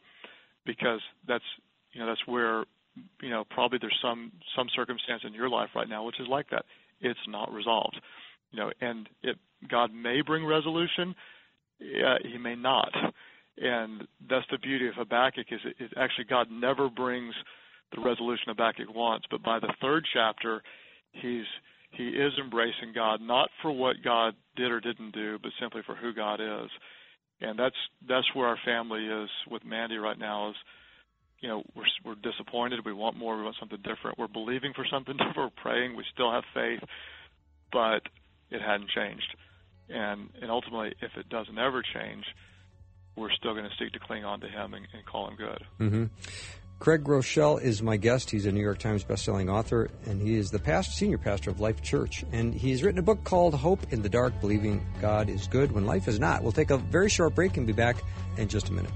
because 0.66 1.02
that's 1.28 1.44
you 1.92 2.02
know 2.02 2.08
that's 2.08 2.26
where 2.26 2.66
you 3.22 3.30
know 3.30 3.44
probably 3.50 3.78
there's 3.80 3.98
some 4.02 4.32
some 4.56 4.68
circumstance 4.76 5.22
in 5.26 5.34
your 5.34 5.50
life 5.50 5.70
right 5.76 5.90
now 5.90 6.06
which 6.06 6.20
is 6.20 6.28
like 6.28 6.50
that. 6.50 6.66
It's 7.02 7.20
not 7.28 7.52
resolved, 7.52 8.00
you 8.52 8.60
know, 8.60 8.72
and 8.82 9.10
it 9.22 9.38
God 9.70 9.94
may 9.94 10.22
bring 10.22 10.46
resolution, 10.46 11.16
yeah, 11.80 12.16
He 12.24 12.38
may 12.38 12.56
not 12.56 12.94
and 13.58 14.08
that's 14.30 14.46
the 14.52 14.58
beauty 14.58 14.88
of 14.88 14.96
Habakkuk 14.96 15.48
is 15.52 15.60
it, 15.66 15.76
it 15.80 15.92
actually 15.98 16.26
God 16.26 16.48
never 16.52 16.90
brings 16.90 17.34
the 17.96 18.02
resolution 18.02 18.46
Habakkuk 18.48 18.94
wants, 18.94 19.28
but 19.30 19.44
by 19.44 19.60
the 19.60 19.74
third 19.82 20.06
chapter, 20.14 20.62
he's 21.12 21.46
he 21.92 22.10
is 22.10 22.34
embracing 22.44 22.92
God, 22.96 23.22
not 23.22 23.50
for 23.62 23.72
what 23.72 23.98
God 24.04 24.34
did 24.56 24.72
or 24.72 24.80
didn't 24.80 25.12
do, 25.14 25.38
but 25.42 25.52
simply 25.62 25.82
for 25.86 25.96
who 25.96 26.12
God 26.12 26.42
is. 26.42 26.72
And 27.44 27.60
that's 27.60 27.76
that's 28.08 28.34
where 28.34 28.48
our 28.48 28.58
family 28.66 29.06
is 29.06 29.30
with 29.50 29.66
Mandy 29.66 29.98
right 29.98 30.18
now. 30.18 30.52
Is 30.52 30.56
you 31.42 31.50
know 31.50 31.64
we're 31.76 31.86
we're 32.06 32.16
disappointed. 32.16 32.86
We 32.86 32.94
want 32.94 33.18
more. 33.18 33.38
We 33.38 33.44
want 33.44 33.58
something 33.60 33.80
different. 33.84 34.18
We're 34.18 34.28
believing 34.28 34.74
for 34.74 34.86
something 34.90 35.18
different. 35.18 35.38
We're 35.38 35.62
praying. 35.62 35.96
We 35.96 36.06
still 36.14 36.32
have 36.32 36.44
faith, 36.54 36.80
but 37.72 38.02
it 38.50 38.62
hadn't 38.62 38.90
changed. 38.90 39.36
And 39.90 40.30
and 40.42 40.50
ultimately, 40.50 40.96
if 41.02 41.12
it 41.18 41.28
doesn't 41.28 41.58
ever 41.60 41.84
change, 41.84 42.24
we're 43.18 43.32
still 43.32 43.54
going 43.54 43.66
to 43.66 43.76
seek 43.78 43.92
to 43.94 44.00
cling 44.00 44.24
on 44.24 44.40
to 44.40 44.48
Him 44.48 44.74
and, 44.74 44.88
and 44.94 45.06
call 45.06 45.28
Him 45.28 45.36
good. 45.36 45.64
Mm-hmm. 45.80 46.04
Craig 46.84 47.02
Groeschel 47.02 47.62
is 47.62 47.82
my 47.82 47.96
guest. 47.96 48.30
He's 48.30 48.46
a 48.46 48.52
New 48.52 48.60
York 48.60 48.78
Times 48.78 49.06
bestselling 49.06 49.50
author, 49.50 49.90
and 50.06 50.22
he 50.22 50.36
is 50.36 50.52
the 50.52 50.60
past, 50.60 50.98
senior 50.98 51.18
pastor 51.18 51.50
of 51.50 51.62
Life 51.62 51.82
Church. 51.82 52.26
And 52.34 52.54
he's 52.54 52.84
written 52.84 53.00
a 53.00 53.02
book 53.02 53.24
called 53.24 53.54
Hope 53.54 53.94
in 53.94 54.02
the 54.02 54.10
Dark 54.10 54.42
Believing 54.42 54.86
God 55.00 55.30
is 55.30 55.48
Good 55.48 55.72
When 55.72 55.86
Life 55.86 56.10
is 56.10 56.20
Not. 56.20 56.44
We'll 56.44 56.52
take 56.52 56.72
a 56.72 56.78
very 56.78 57.08
short 57.08 57.36
break 57.36 57.56
and 57.56 57.66
be 57.66 57.72
back 57.72 58.04
in 58.36 58.50
just 58.50 58.68
a 58.68 58.74
minute. 58.74 58.92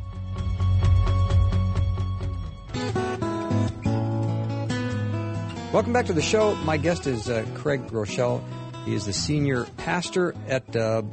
Welcome 5.72 5.94
back 5.94 6.08
to 6.08 6.13
the 6.13 6.22
show. 6.22 6.56
My 6.65 6.75
guest 6.75 7.08
is 7.08 7.29
uh, 7.29 7.46
Craig 7.56 7.88
Groeschel. 7.88 8.44
He 8.84 8.96
is 8.96 9.06
the 9.06 9.13
senior 9.13 9.63
pastor 9.77 10.36
at 10.50 10.75
uh, 10.75 11.03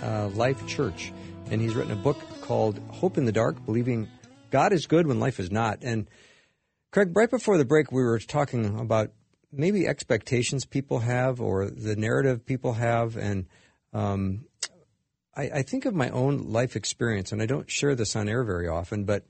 uh, 0.00 0.28
Life 0.28 0.64
Church, 0.68 1.12
and 1.50 1.60
he's 1.60 1.74
written 1.74 1.90
a 1.90 1.96
book 1.96 2.18
called 2.42 2.78
Hope 2.90 3.18
in 3.18 3.24
the 3.24 3.32
Dark 3.32 3.66
Believing 3.66 4.06
God 4.50 4.72
is 4.72 4.86
good 4.86 5.06
when 5.06 5.20
life 5.20 5.40
is 5.40 5.50
not. 5.50 5.78
And 5.82 6.08
Craig, 6.90 7.12
right 7.14 7.30
before 7.30 7.56
the 7.56 7.64
break, 7.64 7.92
we 7.92 8.02
were 8.02 8.18
talking 8.18 8.78
about 8.78 9.12
maybe 9.52 9.86
expectations 9.86 10.64
people 10.64 11.00
have 11.00 11.40
or 11.40 11.70
the 11.70 11.96
narrative 11.96 12.44
people 12.44 12.74
have. 12.74 13.16
And 13.16 13.46
um, 13.92 14.44
I, 15.36 15.50
I, 15.54 15.62
think 15.62 15.84
of 15.84 15.94
my 15.94 16.10
own 16.10 16.38
life 16.52 16.76
experience, 16.76 17.32
and 17.32 17.42
I 17.42 17.46
don't 17.46 17.70
share 17.70 17.94
this 17.94 18.14
on 18.14 18.28
air 18.28 18.44
very 18.44 18.68
often, 18.68 19.04
but 19.04 19.24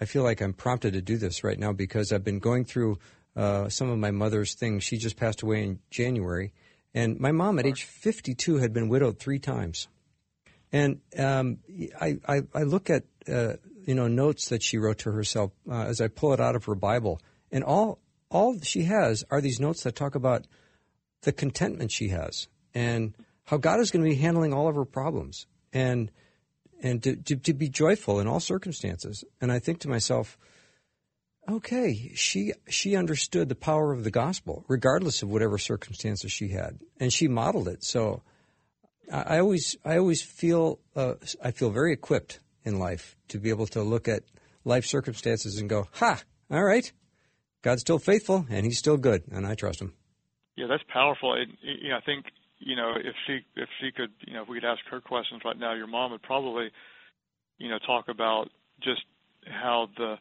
I 0.00 0.04
feel 0.04 0.22
like 0.22 0.40
I'm 0.40 0.52
prompted 0.52 0.92
to 0.94 1.02
do 1.02 1.16
this 1.16 1.44
right 1.44 1.58
now 1.58 1.72
because 1.72 2.12
I've 2.12 2.24
been 2.24 2.38
going 2.38 2.64
through 2.64 2.98
uh, 3.34 3.68
some 3.68 3.90
of 3.90 3.98
my 3.98 4.10
mother's 4.10 4.54
things. 4.54 4.84
She 4.84 4.96
just 4.96 5.16
passed 5.16 5.42
away 5.42 5.64
in 5.64 5.78
January. 5.90 6.52
And 6.94 7.20
my 7.20 7.32
mom, 7.32 7.58
at 7.58 7.66
age 7.66 7.84
52, 7.84 8.56
had 8.56 8.72
been 8.72 8.88
widowed 8.88 9.18
three 9.18 9.38
times. 9.38 9.88
And 10.72 11.00
um, 11.18 11.58
I, 12.00 12.16
I, 12.26 12.40
I, 12.54 12.62
look 12.62 12.90
at 12.90 13.04
uh, 13.30 13.54
you 13.86 13.94
know 13.94 14.08
notes 14.08 14.50
that 14.50 14.62
she 14.62 14.76
wrote 14.76 14.98
to 14.98 15.12
herself 15.12 15.52
uh, 15.70 15.84
as 15.84 16.00
I 16.00 16.08
pull 16.08 16.34
it 16.34 16.40
out 16.40 16.56
of 16.56 16.64
her 16.66 16.74
Bible, 16.74 17.22
and 17.50 17.64
all 17.64 18.00
all 18.30 18.60
she 18.60 18.82
has 18.82 19.24
are 19.30 19.40
these 19.40 19.60
notes 19.60 19.84
that 19.84 19.96
talk 19.96 20.14
about 20.14 20.46
the 21.22 21.32
contentment 21.32 21.90
she 21.90 22.08
has 22.08 22.48
and 22.74 23.14
how 23.44 23.56
God 23.56 23.80
is 23.80 23.90
going 23.90 24.04
to 24.04 24.10
be 24.10 24.16
handling 24.16 24.52
all 24.52 24.68
of 24.68 24.74
her 24.74 24.84
problems 24.84 25.46
and 25.72 26.10
and 26.82 27.02
to, 27.04 27.16
to, 27.16 27.36
to 27.36 27.54
be 27.54 27.68
joyful 27.70 28.20
in 28.20 28.26
all 28.26 28.40
circumstances. 28.40 29.24
And 29.40 29.50
I 29.50 29.58
think 29.60 29.80
to 29.80 29.88
myself, 29.88 30.36
okay, 31.48 32.12
she 32.14 32.52
she 32.68 32.96
understood 32.96 33.48
the 33.48 33.54
power 33.54 33.92
of 33.92 34.04
the 34.04 34.10
gospel, 34.10 34.64
regardless 34.68 35.22
of 35.22 35.30
whatever 35.30 35.58
circumstances 35.58 36.32
she 36.32 36.48
had, 36.48 36.80
and 36.98 37.12
she 37.12 37.28
modeled 37.28 37.68
it. 37.68 37.84
So 37.84 38.22
I, 39.12 39.38
always 39.38 39.76
I 39.84 39.96
always 39.98 40.22
feel 40.22 40.80
uh, 40.94 41.14
I 41.42 41.52
feel 41.52 41.70
very 41.70 41.92
equipped 41.92 42.40
in 42.66 42.78
life 42.78 43.16
to 43.28 43.38
be 43.38 43.48
able 43.48 43.66
to 43.68 43.82
look 43.82 44.08
at 44.08 44.24
life 44.64 44.84
circumstances 44.84 45.56
and 45.58 45.70
go, 45.70 45.88
ha, 45.92 46.20
all 46.50 46.64
right, 46.64 46.92
God's 47.62 47.80
still 47.80 47.98
faithful 47.98 48.44
and 48.50 48.66
He's 48.66 48.78
still 48.78 48.96
good, 48.96 49.22
and 49.30 49.46
I 49.46 49.54
trust 49.54 49.80
Him. 49.80 49.94
Yeah, 50.56 50.66
that's 50.68 50.82
powerful. 50.92 51.34
It, 51.34 51.48
you 51.62 51.90
know, 51.90 51.96
I 51.96 52.00
think 52.00 52.26
you 52.58 52.76
know 52.76 52.92
if 52.96 53.14
she 53.26 53.40
if 53.54 53.68
she 53.80 53.92
could 53.92 54.10
you 54.26 54.34
know 54.34 54.42
if 54.42 54.48
we 54.48 54.60
could 54.60 54.68
ask 54.68 54.80
her 54.90 55.00
questions 55.00 55.42
right 55.44 55.58
now, 55.58 55.74
your 55.74 55.86
mom 55.86 56.10
would 56.12 56.22
probably 56.22 56.70
you 57.58 57.68
know 57.70 57.78
talk 57.86 58.08
about 58.08 58.48
just 58.82 59.02
how 59.44 59.88
the 59.96 60.16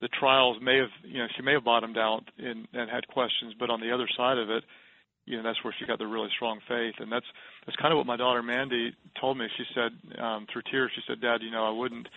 the 0.00 0.08
trials 0.08 0.58
may 0.62 0.78
have 0.78 0.90
you 1.04 1.18
know 1.18 1.26
she 1.36 1.42
may 1.42 1.52
have 1.52 1.64
bottomed 1.64 1.98
out 1.98 2.24
and, 2.38 2.66
and 2.72 2.90
had 2.90 3.06
questions, 3.08 3.54
but 3.58 3.70
on 3.70 3.80
the 3.80 3.92
other 3.92 4.08
side 4.16 4.38
of 4.38 4.50
it, 4.50 4.64
you 5.26 5.36
know 5.36 5.42
that's 5.42 5.62
where 5.64 5.74
she 5.78 5.86
got 5.86 5.98
the 5.98 6.06
really 6.06 6.30
strong 6.34 6.60
faith 6.68 6.94
and 6.98 7.10
that's 7.10 7.26
that's 7.66 7.76
kind 7.76 7.92
of 7.92 7.98
what 7.98 8.06
my 8.06 8.16
daughter 8.16 8.42
Mandy 8.42 8.92
told 9.20 9.38
me 9.38 9.46
she 9.56 9.64
said 9.74 10.20
um 10.20 10.46
through 10.52 10.62
tears 10.70 10.90
she 10.94 11.02
said 11.06 11.20
dad 11.20 11.42
you 11.42 11.50
know 11.50 11.64
I 11.64 11.70
wouldn't 11.70 12.08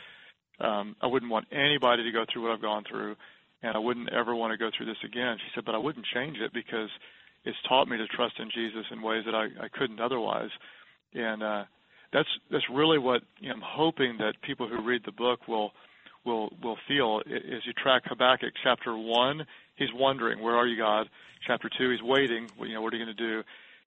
um 0.59 0.95
I 1.01 1.07
wouldn't 1.07 1.31
want 1.31 1.47
anybody 1.51 2.03
to 2.03 2.11
go 2.11 2.25
through 2.31 2.43
what 2.43 2.51
I've 2.51 2.61
gone 2.61 2.83
through 2.89 3.15
and 3.63 3.75
I 3.75 3.79
wouldn't 3.79 4.11
ever 4.11 4.35
want 4.35 4.51
to 4.51 4.57
go 4.57 4.69
through 4.75 4.87
this 4.87 5.03
again 5.03 5.37
she 5.37 5.51
said 5.53 5.65
but 5.65 5.75
I 5.75 5.79
wouldn't 5.79 6.05
change 6.13 6.37
it 6.37 6.53
because 6.53 6.89
it's 7.43 7.57
taught 7.67 7.87
me 7.87 7.97
to 7.97 8.07
trust 8.07 8.39
in 8.39 8.49
Jesus 8.53 8.85
in 8.91 9.01
ways 9.01 9.23
that 9.25 9.35
I 9.35 9.45
I 9.63 9.67
couldn't 9.69 9.99
otherwise 9.99 10.49
and 11.13 11.43
uh 11.43 11.63
that's 12.13 12.29
that's 12.51 12.63
really 12.71 12.97
what 12.97 13.21
you 13.39 13.49
know, 13.49 13.55
I'm 13.55 13.61
hoping 13.63 14.17
that 14.19 14.41
people 14.41 14.67
who 14.67 14.81
read 14.81 15.01
the 15.05 15.11
book 15.11 15.47
will 15.47 15.71
will 16.25 16.49
will 16.63 16.77
feel 16.87 17.21
as 17.25 17.65
you 17.65 17.73
track 17.73 18.03
Habakkuk 18.05 18.53
chapter 18.63 18.97
one. 18.97 19.45
He's 19.75 19.89
wondering, 19.93 20.41
"Where 20.41 20.55
are 20.55 20.65
you, 20.65 20.77
God?" 20.77 21.09
Chapter 21.45 21.69
two, 21.77 21.91
he's 21.91 22.01
waiting. 22.01 22.47
You 22.59 22.75
know, 22.75 22.81
what 22.81 22.93
are 22.93 22.97
you 22.97 23.05
going 23.05 23.15
to 23.15 23.27
do? 23.27 23.43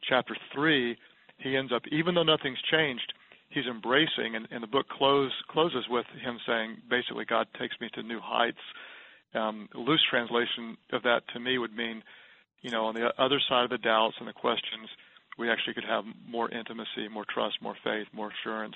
Chapter 0.08 0.36
three, 0.54 0.96
he 1.38 1.57
ends 1.57 1.73
up, 1.73 1.83
even 1.90 2.14
though 2.14 2.23
nothing's 2.25 2.61
changed, 2.71 3.12
he's 3.49 3.66
embracing, 3.66 4.35
and, 4.35 4.47
and 4.50 4.62
the 4.62 4.66
book 4.66 4.88
close, 4.88 5.33
closes 5.49 5.87
with 5.88 6.07
him 6.21 6.38
saying, 6.47 6.76
basically, 6.90 7.25
God 7.25 7.47
takes 7.59 7.76
me 7.80 7.88
to 7.95 8.02
new 8.02 8.21
heights. 8.23 8.59
Um, 9.35 9.68
loose 9.75 10.04
translation 10.11 10.76
of 10.92 11.02
that 11.02 11.23
to 11.35 11.40
me 11.40 11.59
would 11.59 11.75
mean, 11.75 12.02
you 12.62 12.71
know, 12.71 12.87
on 12.87 12.95
the 12.95 13.12
other 13.18 13.40
side 13.49 13.64
of 13.64 13.71
the 13.71 13.78
doubts 13.78 14.16
and 14.18 14.28
the 14.28 14.33
questions, 14.33 14.88
we 15.38 15.50
actually 15.50 15.75
could 15.75 15.85
have 15.85 16.04
more 16.26 16.50
intimacy, 16.50 17.09
more 17.11 17.25
trust, 17.33 17.62
more 17.62 17.76
faith, 17.85 18.09
more 18.12 18.33
assurance 18.33 18.75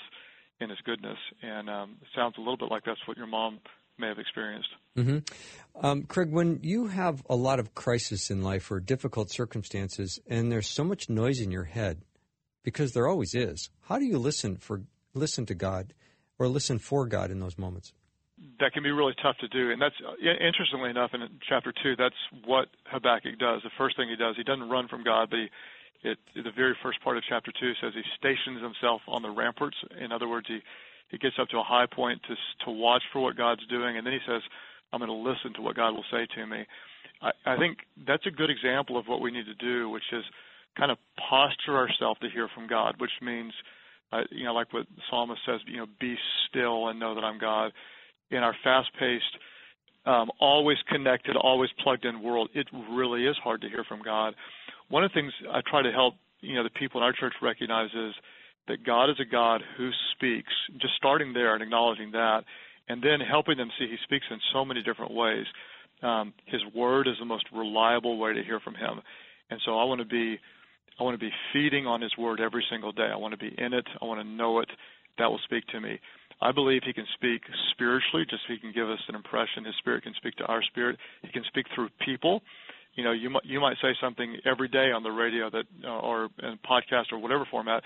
in 0.60 0.70
His 0.70 0.78
goodness. 0.84 1.18
And 1.42 1.68
um, 1.68 1.96
it 2.00 2.08
sounds 2.14 2.36
a 2.36 2.40
little 2.40 2.56
bit 2.56 2.70
like 2.70 2.84
that's 2.84 3.00
what 3.06 3.16
your 3.16 3.26
mom 3.26 3.58
may 3.98 4.08
have 4.08 4.18
experienced. 4.18 4.68
Mm-hmm. 4.96 5.84
Um, 5.84 6.04
Craig, 6.04 6.30
when 6.30 6.60
you 6.62 6.86
have 6.86 7.22
a 7.28 7.36
lot 7.36 7.58
of 7.58 7.74
crisis 7.74 8.30
in 8.30 8.42
life 8.42 8.70
or 8.70 8.78
difficult 8.78 9.30
circumstances, 9.30 10.20
and 10.26 10.52
there's 10.52 10.68
so 10.68 10.84
much 10.84 11.08
noise 11.08 11.40
in 11.40 11.50
your 11.50 11.64
head, 11.64 12.02
because 12.62 12.92
there 12.92 13.06
always 13.06 13.34
is, 13.34 13.70
how 13.82 13.98
do 13.98 14.04
you 14.04 14.18
listen 14.18 14.56
for 14.56 14.82
listen 15.14 15.46
to 15.46 15.54
God 15.54 15.94
or 16.38 16.48
listen 16.48 16.78
for 16.78 17.06
God 17.06 17.30
in 17.30 17.40
those 17.40 17.58
moments? 17.58 17.92
That 18.58 18.72
can 18.72 18.82
be 18.82 18.90
really 18.90 19.14
tough 19.22 19.36
to 19.38 19.48
do, 19.48 19.70
and 19.70 19.80
that's 19.80 19.94
interestingly 20.20 20.90
enough 20.90 21.10
in 21.14 21.20
chapter 21.48 21.72
two. 21.82 21.94
That's 21.96 22.16
what 22.44 22.68
Habakkuk 22.86 23.38
does. 23.38 23.62
The 23.62 23.70
first 23.78 23.96
thing 23.96 24.08
he 24.08 24.16
does, 24.16 24.34
he 24.36 24.42
doesn't 24.42 24.68
run 24.68 24.88
from 24.88 25.04
God, 25.04 25.30
but 25.30 25.38
he 25.38 25.46
it, 26.02 26.18
the 26.34 26.50
very 26.54 26.76
first 26.82 27.02
part 27.02 27.16
of 27.16 27.22
chapter 27.28 27.52
two 27.58 27.72
says 27.80 27.92
he 27.94 28.02
stations 28.18 28.60
himself 28.60 29.00
on 29.06 29.22
the 29.22 29.30
ramparts. 29.30 29.76
In 30.00 30.10
other 30.12 30.28
words, 30.28 30.46
he 30.48 30.58
he 31.08 31.18
gets 31.18 31.36
up 31.40 31.48
to 31.50 31.58
a 31.58 31.62
high 31.62 31.86
point 31.86 32.20
to 32.28 32.34
to 32.64 32.70
watch 32.70 33.02
for 33.12 33.20
what 33.22 33.36
God's 33.36 33.66
doing, 33.68 33.96
and 33.96 34.06
then 34.06 34.12
he 34.12 34.20
says, 34.26 34.42
"I'm 34.92 35.00
going 35.00 35.10
to 35.10 35.30
listen 35.30 35.54
to 35.54 35.62
what 35.62 35.76
God 35.76 35.94
will 35.94 36.04
say 36.10 36.26
to 36.34 36.46
me." 36.46 36.66
I, 37.20 37.30
I 37.46 37.56
think 37.56 37.78
that's 38.06 38.26
a 38.26 38.30
good 38.30 38.50
example 38.50 38.98
of 38.98 39.06
what 39.06 39.20
we 39.20 39.30
need 39.30 39.46
to 39.46 39.54
do, 39.54 39.88
which 39.88 40.10
is 40.12 40.24
kind 40.76 40.90
of 40.90 40.98
posture 41.28 41.76
ourselves 41.76 42.20
to 42.20 42.30
hear 42.30 42.48
from 42.54 42.66
God, 42.66 42.94
which 42.98 43.10
means, 43.20 43.52
uh, 44.12 44.22
you 44.30 44.44
know, 44.44 44.54
like 44.54 44.72
what 44.72 44.86
the 44.94 45.02
psalmist 45.10 45.40
says, 45.46 45.60
you 45.66 45.78
know, 45.78 45.86
be 46.00 46.16
still 46.48 46.88
and 46.88 46.98
know 46.98 47.14
that 47.14 47.24
I'm 47.24 47.38
God. 47.38 47.72
In 48.30 48.38
our 48.38 48.56
fast-paced, 48.64 49.36
um, 50.06 50.30
always 50.40 50.78
connected, 50.88 51.36
always 51.36 51.70
plugged-in 51.82 52.22
world, 52.22 52.48
it 52.54 52.66
really 52.90 53.26
is 53.26 53.36
hard 53.44 53.60
to 53.60 53.68
hear 53.68 53.84
from 53.84 54.02
God. 54.02 54.34
One 54.88 55.04
of 55.04 55.10
the 55.10 55.14
things 55.14 55.32
I 55.50 55.60
try 55.68 55.82
to 55.82 55.92
help, 55.92 56.14
you 56.40 56.54
know, 56.54 56.64
the 56.64 56.70
people 56.70 57.00
in 57.00 57.04
our 57.04 57.12
church 57.12 57.34
recognize 57.40 57.90
is 57.94 58.14
that 58.68 58.84
God 58.84 59.10
is 59.10 59.16
a 59.20 59.24
God 59.24 59.62
who 59.76 59.90
speaks, 60.12 60.52
just 60.80 60.94
starting 60.96 61.32
there 61.32 61.54
and 61.54 61.62
acknowledging 61.62 62.12
that, 62.12 62.44
and 62.88 63.02
then 63.02 63.20
helping 63.20 63.56
them 63.58 63.70
see 63.78 63.86
He 63.86 63.96
speaks 64.02 64.26
in 64.30 64.38
so 64.52 64.64
many 64.64 64.82
different 64.82 65.12
ways. 65.12 65.46
Um, 66.02 66.32
his 66.46 66.60
word 66.74 67.06
is 67.06 67.14
the 67.20 67.24
most 67.24 67.44
reliable 67.54 68.18
way 68.18 68.34
to 68.34 68.42
hear 68.42 68.60
from 68.60 68.74
Him, 68.74 69.00
and 69.50 69.60
so 69.64 69.78
I 69.78 69.84
want 69.84 70.00
to 70.00 70.06
be, 70.06 70.38
I 70.98 71.02
want 71.02 71.18
to 71.18 71.24
be 71.24 71.32
feeding 71.52 71.86
on 71.86 72.00
His 72.00 72.16
word 72.16 72.40
every 72.40 72.64
single 72.70 72.92
day. 72.92 73.10
I 73.12 73.16
want 73.16 73.32
to 73.32 73.38
be 73.38 73.54
in 73.58 73.72
it. 73.72 73.86
I 74.00 74.04
want 74.04 74.20
to 74.20 74.26
know 74.26 74.60
it. 74.60 74.68
That 75.18 75.30
will 75.30 75.40
speak 75.44 75.66
to 75.68 75.80
me. 75.80 75.98
I 76.40 76.52
believe 76.52 76.82
He 76.84 76.92
can 76.92 77.06
speak 77.14 77.42
spiritually, 77.72 78.24
just 78.28 78.42
He 78.48 78.58
can 78.58 78.72
give 78.72 78.88
us 78.88 79.00
an 79.08 79.14
impression. 79.14 79.64
His 79.64 79.76
Spirit 79.78 80.02
can 80.04 80.14
speak 80.14 80.36
to 80.36 80.44
our 80.44 80.62
spirit. 80.62 80.98
He 81.22 81.32
can 81.32 81.44
speak 81.48 81.66
through 81.74 81.88
people 82.04 82.42
you 82.94 83.04
know 83.04 83.12
you 83.12 83.30
might 83.30 83.44
you 83.44 83.60
might 83.60 83.76
say 83.80 83.94
something 84.00 84.36
every 84.44 84.68
day 84.68 84.92
on 84.92 85.02
the 85.02 85.10
radio 85.10 85.48
that 85.50 85.64
uh, 85.84 85.98
or 86.00 86.28
in 86.42 86.58
podcast 86.68 87.12
or 87.12 87.18
whatever 87.18 87.46
format 87.50 87.82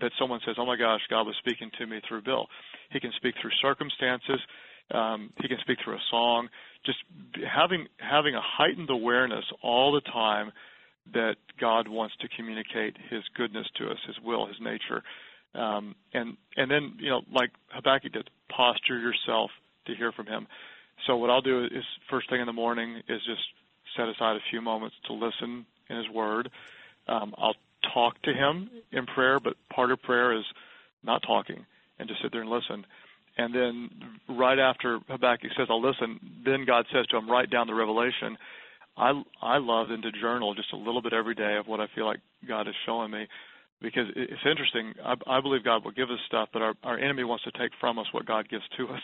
that 0.00 0.12
someone 0.18 0.40
says, 0.44 0.56
"Oh 0.58 0.66
my 0.66 0.76
gosh, 0.76 1.00
God 1.08 1.22
was 1.22 1.36
speaking 1.38 1.70
to 1.78 1.86
me 1.86 2.00
through 2.08 2.22
Bill." 2.22 2.46
He 2.90 3.00
can 3.00 3.12
speak 3.16 3.34
through 3.40 3.50
circumstances. 3.62 4.40
Um, 4.90 5.30
he 5.40 5.48
can 5.48 5.58
speak 5.60 5.78
through 5.84 5.94
a 5.94 6.04
song. 6.10 6.48
Just 6.84 6.98
having 7.46 7.86
having 7.98 8.34
a 8.34 8.40
heightened 8.42 8.90
awareness 8.90 9.44
all 9.62 9.92
the 9.92 10.00
time 10.12 10.50
that 11.12 11.36
God 11.60 11.88
wants 11.88 12.14
to 12.20 12.28
communicate 12.28 12.96
His 13.10 13.22
goodness 13.34 13.66
to 13.76 13.88
us, 13.88 13.98
His 14.06 14.16
will, 14.22 14.46
His 14.46 14.56
nature, 14.60 15.02
um, 15.54 15.94
and 16.12 16.36
and 16.56 16.70
then 16.70 16.94
you 16.98 17.10
know 17.10 17.22
like 17.32 17.50
Habakkuk 17.68 18.12
did, 18.12 18.30
posture 18.48 18.98
yourself 18.98 19.50
to 19.86 19.94
hear 19.94 20.12
from 20.12 20.26
Him. 20.26 20.46
So 21.06 21.16
what 21.16 21.30
I'll 21.30 21.40
do 21.40 21.64
is 21.64 21.84
first 22.10 22.28
thing 22.28 22.40
in 22.40 22.46
the 22.46 22.52
morning 22.52 23.02
is 23.08 23.20
just 23.24 23.42
set 23.96 24.08
aside 24.08 24.36
a 24.36 24.50
few 24.50 24.60
moments 24.60 24.96
to 25.06 25.12
listen 25.12 25.66
in 25.88 25.96
His 25.96 26.08
Word. 26.10 26.50
Um, 27.06 27.34
I'll 27.38 27.56
talk 27.94 28.20
to 28.22 28.32
Him 28.32 28.70
in 28.92 29.06
prayer, 29.06 29.40
but 29.40 29.54
part 29.74 29.90
of 29.90 30.02
prayer 30.02 30.36
is 30.36 30.44
not 31.02 31.22
talking 31.22 31.64
and 31.98 32.08
just 32.08 32.22
sit 32.22 32.32
there 32.32 32.42
and 32.42 32.50
listen. 32.50 32.84
And 33.36 33.54
then 33.54 33.90
right 34.28 34.58
after 34.58 34.98
Habakkuk 35.08 35.52
says, 35.56 35.68
"I'll 35.70 35.80
listen," 35.80 36.42
then 36.44 36.64
God 36.64 36.86
says 36.92 37.06
to 37.08 37.16
him, 37.16 37.30
"Write 37.30 37.50
down 37.50 37.68
the 37.68 37.74
revelation." 37.74 38.36
I 38.98 39.22
I 39.40 39.58
love 39.58 39.88
then 39.88 40.02
to 40.02 40.12
journal 40.12 40.54
just 40.54 40.72
a 40.72 40.76
little 40.76 41.00
bit 41.00 41.12
every 41.12 41.34
day 41.34 41.56
of 41.58 41.66
what 41.66 41.80
I 41.80 41.86
feel 41.94 42.06
like 42.06 42.20
God 42.46 42.66
is 42.68 42.74
showing 42.84 43.10
me, 43.10 43.26
because 43.80 44.06
it's 44.16 44.42
interesting. 44.44 44.94
I, 45.04 45.14
I 45.38 45.40
believe 45.40 45.64
God 45.64 45.84
will 45.84 45.92
give 45.92 46.10
us 46.10 46.18
stuff, 46.26 46.48
but 46.52 46.62
our 46.62 46.74
our 46.82 46.98
enemy 46.98 47.24
wants 47.24 47.44
to 47.44 47.52
take 47.52 47.70
from 47.80 47.98
us 47.98 48.06
what 48.12 48.26
God 48.26 48.48
gives 48.48 48.64
to 48.76 48.88
us, 48.88 49.02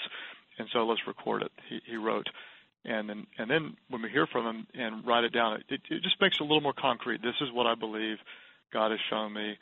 and 0.58 0.68
so 0.72 0.84
let's 0.84 1.00
record 1.06 1.42
it. 1.42 1.52
He, 1.68 1.78
he 1.92 1.96
wrote, 1.96 2.26
and 2.84 3.08
then 3.08 3.26
and 3.38 3.50
then 3.50 3.76
when 3.88 4.02
we 4.02 4.10
hear 4.10 4.26
from 4.26 4.46
him 4.46 4.66
and 4.74 5.06
write 5.06 5.24
it 5.24 5.32
down, 5.32 5.62
it, 5.68 5.80
it 5.88 6.02
just 6.02 6.20
makes 6.20 6.36
it 6.40 6.42
a 6.42 6.44
little 6.44 6.60
more 6.60 6.74
concrete. 6.76 7.22
This 7.22 7.40
is 7.40 7.48
what 7.52 7.66
I 7.66 7.74
believe 7.74 8.16
God 8.72 8.90
has 8.90 9.00
shown 9.08 9.32
me 9.32 9.56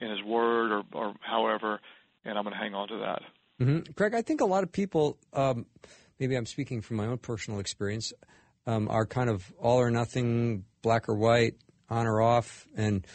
in 0.00 0.10
His 0.10 0.22
Word 0.22 0.70
or 0.70 0.82
or 0.92 1.14
however, 1.20 1.80
and 2.24 2.36
I'm 2.36 2.44
going 2.44 2.54
to 2.54 2.60
hang 2.60 2.74
on 2.74 2.88
to 2.88 2.98
that. 2.98 3.22
Mm-hmm. 3.60 3.92
Craig, 3.94 4.14
I 4.14 4.22
think 4.22 4.40
a 4.40 4.44
lot 4.44 4.62
of 4.62 4.70
people, 4.70 5.18
um, 5.32 5.66
maybe 6.20 6.36
I'm 6.36 6.46
speaking 6.46 6.80
from 6.80 6.98
my 6.98 7.06
own 7.06 7.18
personal 7.18 7.58
experience, 7.58 8.12
um, 8.68 8.86
are 8.90 9.06
kind 9.06 9.30
of 9.30 9.50
all 9.58 9.80
or 9.80 9.90
nothing, 9.90 10.64
black 10.82 11.08
or 11.08 11.14
white, 11.14 11.54
on 11.88 12.06
or 12.06 12.20
off. 12.20 12.66
And 12.76 13.06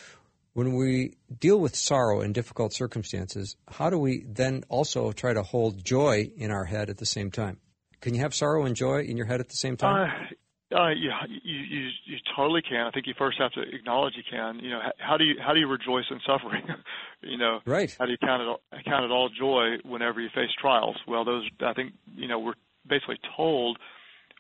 when 0.53 0.73
we 0.73 1.13
deal 1.39 1.59
with 1.59 1.75
sorrow 1.75 2.21
in 2.21 2.33
difficult 2.33 2.73
circumstances, 2.73 3.55
how 3.69 3.91
do 3.91 3.99
we 3.99 4.25
then 4.27 4.63
also 4.67 5.11
try 5.11 5.31
to 5.31 5.43
hold 5.43 5.85
joy 5.85 6.31
in 6.35 6.49
our 6.49 6.65
head 6.65 6.89
at 6.89 6.97
the 6.97 7.05
same 7.05 7.29
time? 7.29 7.59
Can 8.01 8.15
you 8.15 8.21
have 8.21 8.33
sorrow 8.33 8.65
and 8.65 8.75
joy 8.75 9.01
in 9.01 9.15
your 9.15 9.27
head 9.27 9.39
at 9.39 9.49
the 9.49 9.55
same 9.55 9.77
time? 9.77 10.09
Uh, 10.09 10.75
uh, 10.75 10.89
yeah, 10.89 11.21
you, 11.27 11.59
you 11.59 11.89
you 12.05 12.17
totally 12.35 12.63
can. 12.63 12.87
I 12.87 12.89
think 12.89 13.05
you 13.05 13.13
first 13.15 13.37
have 13.37 13.51
to 13.51 13.61
acknowledge 13.61 14.15
you 14.17 14.23
can. 14.27 14.59
You 14.59 14.71
know, 14.71 14.79
how 14.97 15.17
do 15.17 15.23
you 15.23 15.35
how 15.39 15.53
do 15.53 15.59
you 15.59 15.67
rejoice 15.67 16.05
in 16.09 16.19
suffering? 16.25 16.63
you 17.21 17.37
know, 17.37 17.59
right? 17.65 17.95
How 17.99 18.05
do 18.05 18.11
you 18.11 18.17
count 18.17 18.41
it 18.41 18.85
count 18.85 19.05
it 19.05 19.11
all 19.11 19.29
joy 19.29 19.77
whenever 19.85 20.19
you 20.19 20.29
face 20.33 20.49
trials? 20.59 20.97
Well, 21.07 21.23
those 21.23 21.47
I 21.61 21.73
think 21.73 21.93
you 22.15 22.27
know 22.27 22.39
we're 22.39 22.55
basically 22.87 23.19
told 23.37 23.77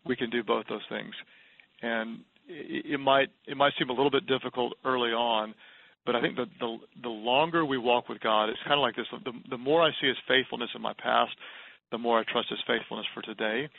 we 0.05 0.15
can 0.15 0.29
do 0.29 0.43
both 0.43 0.65
those 0.69 0.85
things, 0.89 1.13
and 1.81 2.19
it, 2.47 2.99
might 2.99 3.29
it 3.47 3.55
might 3.57 3.73
seem 3.79 3.89
a 3.89 3.93
little 3.93 4.11
bit 4.11 4.27
difficult 4.27 4.73
early 4.83 5.11
on, 5.11 5.53
but 6.05 6.15
I 6.15 6.21
think 6.21 6.35
the 6.35 6.45
the, 6.59 6.77
the 7.03 7.09
longer 7.09 7.65
we 7.65 7.77
walk 7.77 8.09
with 8.09 8.19
God, 8.19 8.49
it's 8.49 8.59
kind 8.63 8.79
of 8.79 8.81
like 8.81 8.95
this. 8.95 9.05
The, 9.11 9.31
the 9.49 9.57
more 9.57 9.81
I 9.81 9.91
see 10.01 10.07
His 10.07 10.17
faithfulness 10.27 10.69
in 10.75 10.81
my 10.81 10.93
past, 10.93 11.31
the 11.91 11.97
more 11.97 12.19
I 12.19 12.23
trust 12.23 12.49
His 12.49 12.59
faithfulness 12.67 13.05
for 13.13 13.21
today 13.21 13.69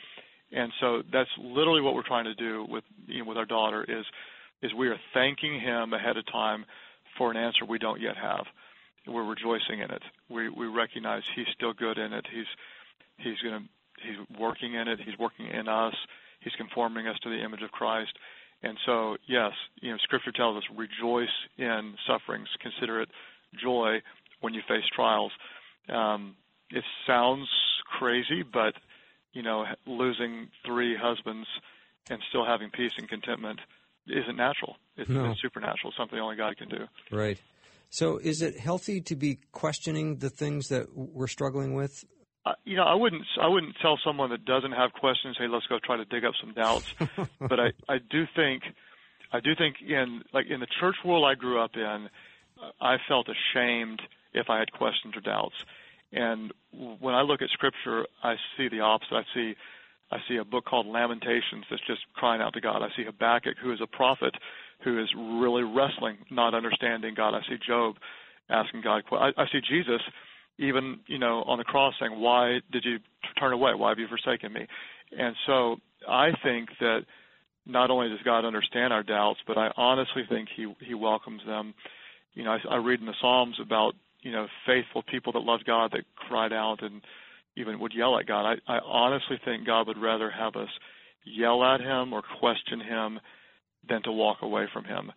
and 0.51 0.71
so 0.79 1.01
that's 1.11 1.29
literally 1.39 1.81
what 1.81 1.95
we're 1.95 2.07
trying 2.07 2.25
to 2.25 2.35
do 2.35 2.65
with 2.69 2.83
you 3.07 3.19
know, 3.19 3.25
with 3.25 3.37
our 3.37 3.45
daughter 3.45 3.83
is 3.87 4.05
is 4.61 4.73
we 4.73 4.87
are 4.87 4.97
thanking 5.13 5.59
him 5.59 5.93
ahead 5.93 6.17
of 6.17 6.25
time 6.31 6.65
for 7.17 7.31
an 7.31 7.37
answer 7.37 7.65
we 7.67 7.77
don't 7.77 8.01
yet 8.01 8.15
have. 8.15 8.45
We're 9.07 9.25
rejoicing 9.25 9.79
in 9.79 9.91
it. 9.91 10.01
We 10.29 10.49
we 10.49 10.67
recognize 10.67 11.23
he's 11.35 11.47
still 11.55 11.73
good 11.73 11.97
in 11.97 12.13
it. 12.13 12.25
He's 12.33 12.45
he's 13.17 13.39
going 13.41 13.63
to 13.63 13.69
he's 14.05 14.39
working 14.39 14.75
in 14.75 14.87
it. 14.87 14.99
He's 15.03 15.17
working 15.17 15.47
in 15.47 15.67
us. 15.67 15.95
He's 16.41 16.53
conforming 16.57 17.07
us 17.07 17.17
to 17.23 17.29
the 17.29 17.43
image 17.43 17.61
of 17.61 17.71
Christ. 17.71 18.13
And 18.63 18.77
so, 18.85 19.17
yes, 19.27 19.51
you 19.81 19.91
know, 19.91 19.97
Scripture 20.03 20.31
tells 20.31 20.57
us 20.57 20.63
rejoice 20.75 21.35
in 21.57 21.95
sufferings. 22.07 22.47
Consider 22.61 23.01
it 23.01 23.09
joy 23.61 24.01
when 24.41 24.53
you 24.53 24.61
face 24.67 24.83
trials. 24.95 25.31
Um, 25.89 26.35
it 26.71 26.83
sounds 27.05 27.47
crazy, 27.99 28.43
but 28.43 28.73
you 29.33 29.43
know, 29.43 29.65
losing 29.85 30.47
three 30.65 30.95
husbands 30.99 31.47
and 32.09 32.19
still 32.29 32.45
having 32.45 32.69
peace 32.71 32.93
and 32.97 33.07
contentment 33.07 33.59
isn't 34.07 34.37
natural. 34.37 34.77
It's, 34.97 35.09
no. 35.09 35.31
it's 35.31 35.41
supernatural, 35.41 35.93
something 35.97 36.17
only 36.17 36.37
God 36.37 36.57
can 36.57 36.69
do. 36.69 36.85
Right. 37.11 37.39
So, 37.89 38.17
is 38.17 38.41
it 38.41 38.59
healthy 38.59 39.01
to 39.01 39.15
be 39.15 39.39
questioning 39.51 40.17
the 40.17 40.29
things 40.29 40.67
that 40.69 40.87
we're 40.95 41.27
struggling 41.27 41.75
with? 41.75 42.03
You 42.63 42.77
know, 42.77 42.83
I 42.83 42.93
wouldn't. 42.93 43.23
I 43.41 43.47
wouldn't 43.47 43.75
tell 43.81 43.99
someone 44.03 44.29
that 44.29 44.45
doesn't 44.45 44.71
have 44.71 44.93
questions, 44.93 45.35
"Hey, 45.37 45.47
let's 45.47 45.65
go 45.67 45.79
try 45.83 45.97
to 45.97 46.05
dig 46.05 46.25
up 46.25 46.33
some 46.39 46.53
doubts." 46.53 46.93
but 47.39 47.59
I, 47.59 47.71
I 47.89 47.97
do 47.97 48.25
think, 48.35 48.63
I 49.31 49.39
do 49.39 49.55
think 49.55 49.77
in 49.81 50.21
like 50.33 50.45
in 50.47 50.59
the 50.59 50.67
church 50.79 50.95
world 51.03 51.25
I 51.25 51.35
grew 51.35 51.59
up 51.59 51.71
in, 51.75 52.09
I 52.79 52.97
felt 53.07 53.27
ashamed 53.29 54.01
if 54.33 54.49
I 54.49 54.59
had 54.59 54.71
questions 54.71 55.15
or 55.15 55.21
doubts. 55.21 55.55
And 56.11 56.53
when 56.99 57.15
I 57.15 57.21
look 57.21 57.41
at 57.41 57.49
Scripture, 57.49 58.05
I 58.23 58.35
see 58.57 58.69
the 58.69 58.81
opposite. 58.81 59.15
I 59.15 59.23
see 59.33 59.55
I 60.11 60.17
see 60.27 60.37
a 60.37 60.45
book 60.45 60.65
called 60.65 60.85
Lamentations 60.85 61.65
that's 61.69 61.85
just 61.87 62.01
crying 62.13 62.41
out 62.41 62.53
to 62.53 62.61
God. 62.61 62.83
I 62.83 62.89
see 62.95 63.03
Habakkuk, 63.03 63.55
who 63.61 63.73
is 63.73 63.81
a 63.81 63.87
prophet, 63.87 64.35
who 64.83 65.01
is 65.01 65.09
really 65.17 65.63
wrestling, 65.63 66.17
not 66.29 66.53
understanding 66.53 67.15
God. 67.15 67.33
I 67.33 67.41
see 67.49 67.57
Job 67.65 67.95
asking 68.49 68.81
God. 68.81 69.03
I, 69.11 69.31
I 69.35 69.45
see 69.51 69.61
Jesus, 69.67 70.01
even 70.57 70.99
you 71.07 71.19
know, 71.19 71.43
on 71.43 71.57
the 71.57 71.63
cross 71.63 71.93
saying, 71.99 72.19
"Why 72.19 72.59
did 72.71 72.85
you 72.85 72.99
turn 73.39 73.53
away? 73.53 73.73
Why 73.73 73.89
have 73.89 73.99
you 73.99 74.07
forsaken 74.07 74.53
me?" 74.53 74.67
And 75.17 75.35
so 75.45 75.77
I 76.07 76.31
think 76.43 76.69
that 76.79 77.05
not 77.65 77.89
only 77.89 78.09
does 78.09 78.19
God 78.23 78.45
understand 78.45 78.93
our 78.93 79.03
doubts, 79.03 79.39
but 79.47 79.57
I 79.57 79.71
honestly 79.77 80.23
think 80.27 80.49
He 80.55 80.73
He 80.79 80.93
welcomes 80.93 81.41
them. 81.45 81.73
You 82.33 82.43
know, 82.43 82.51
I, 82.51 82.75
I 82.75 82.77
read 82.77 82.99
in 82.99 83.05
the 83.05 83.15
Psalms 83.21 83.57
about 83.61 83.95
you 84.25 84.31
know, 84.31 84.47
faithful 84.65 85.03
people 85.03 85.31
that 85.33 85.43
loved 85.43 85.65
God 85.65 85.91
that 85.93 86.03
cried 86.15 86.51
out 86.51 86.81
and 86.81 87.01
even 87.55 87.79
would 87.79 87.93
yell 87.93 88.17
at 88.19 88.25
God. 88.25 88.57
I, 88.67 88.73
I 88.73 88.79
honestly 88.79 89.39
think 89.45 89.67
God 89.67 89.87
would 89.87 89.99
rather 89.99 90.31
have 90.31 90.55
us 90.55 90.67
yell 91.23 91.63
at 91.63 91.79
Him 91.79 92.11
or 92.11 92.23
question 92.39 92.81
Him 92.81 93.19
than 93.87 94.01
to 94.01 94.11
walk 94.11 94.37
away 94.41 94.65
from 94.73 94.83
Him. 94.83 95.11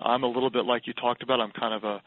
I'm 0.00 0.22
a 0.22 0.28
little 0.28 0.50
bit 0.50 0.64
like 0.64 0.86
you 0.86 0.92
talked 0.92 1.24
about. 1.24 1.40
I'm 1.40 1.50
kind 1.50 1.74
of 1.74 1.82
a 1.82 2.00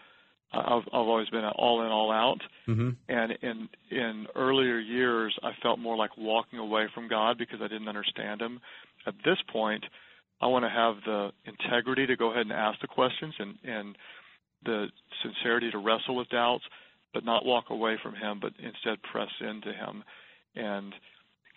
I've, 0.54 0.84
I've 0.88 1.08
always 1.08 1.30
been 1.30 1.44
an 1.44 1.54
all 1.56 1.82
in, 1.82 1.88
all 1.88 2.12
out. 2.12 2.42
Mm-hmm. 2.68 2.90
And 3.08 3.32
in 3.42 3.70
in 3.90 4.28
earlier 4.36 4.80
years, 4.80 5.38
I 5.44 5.52
felt 5.62 5.80
more 5.80 5.96
like 5.96 6.18
walking 6.18 6.60
away 6.60 6.88
from 6.94 7.08
God 7.08 7.38
because 7.38 7.60
I 7.62 7.68
didn't 7.68 7.88
understand 7.88 8.42
Him. 8.42 8.60
At 9.08 9.16
this 9.24 9.38
point, 9.52 9.86
I 10.42 10.48
want 10.48 10.66
to 10.66 10.70
have 10.70 10.96
the 11.06 11.30
integrity 11.46 12.06
to 12.08 12.18
go 12.18 12.32
ahead 12.32 12.44
and 12.44 12.52
ask 12.52 12.80
the 12.82 12.88
questions 12.88 13.34
and 13.40 13.56
and 13.64 13.98
the 14.64 14.88
sincerity 15.24 15.72
to 15.72 15.78
wrestle 15.78 16.16
with 16.16 16.30
doubts, 16.30 16.64
but 17.14 17.26
not 17.26 17.46
walk 17.46 17.66
away 17.70 17.98
from 18.02 18.14
Him, 18.14 18.40
but 18.42 18.54
instead 18.60 19.02
press 19.02 19.30
into 19.40 19.72
Him 19.74 20.04
and 20.56 20.94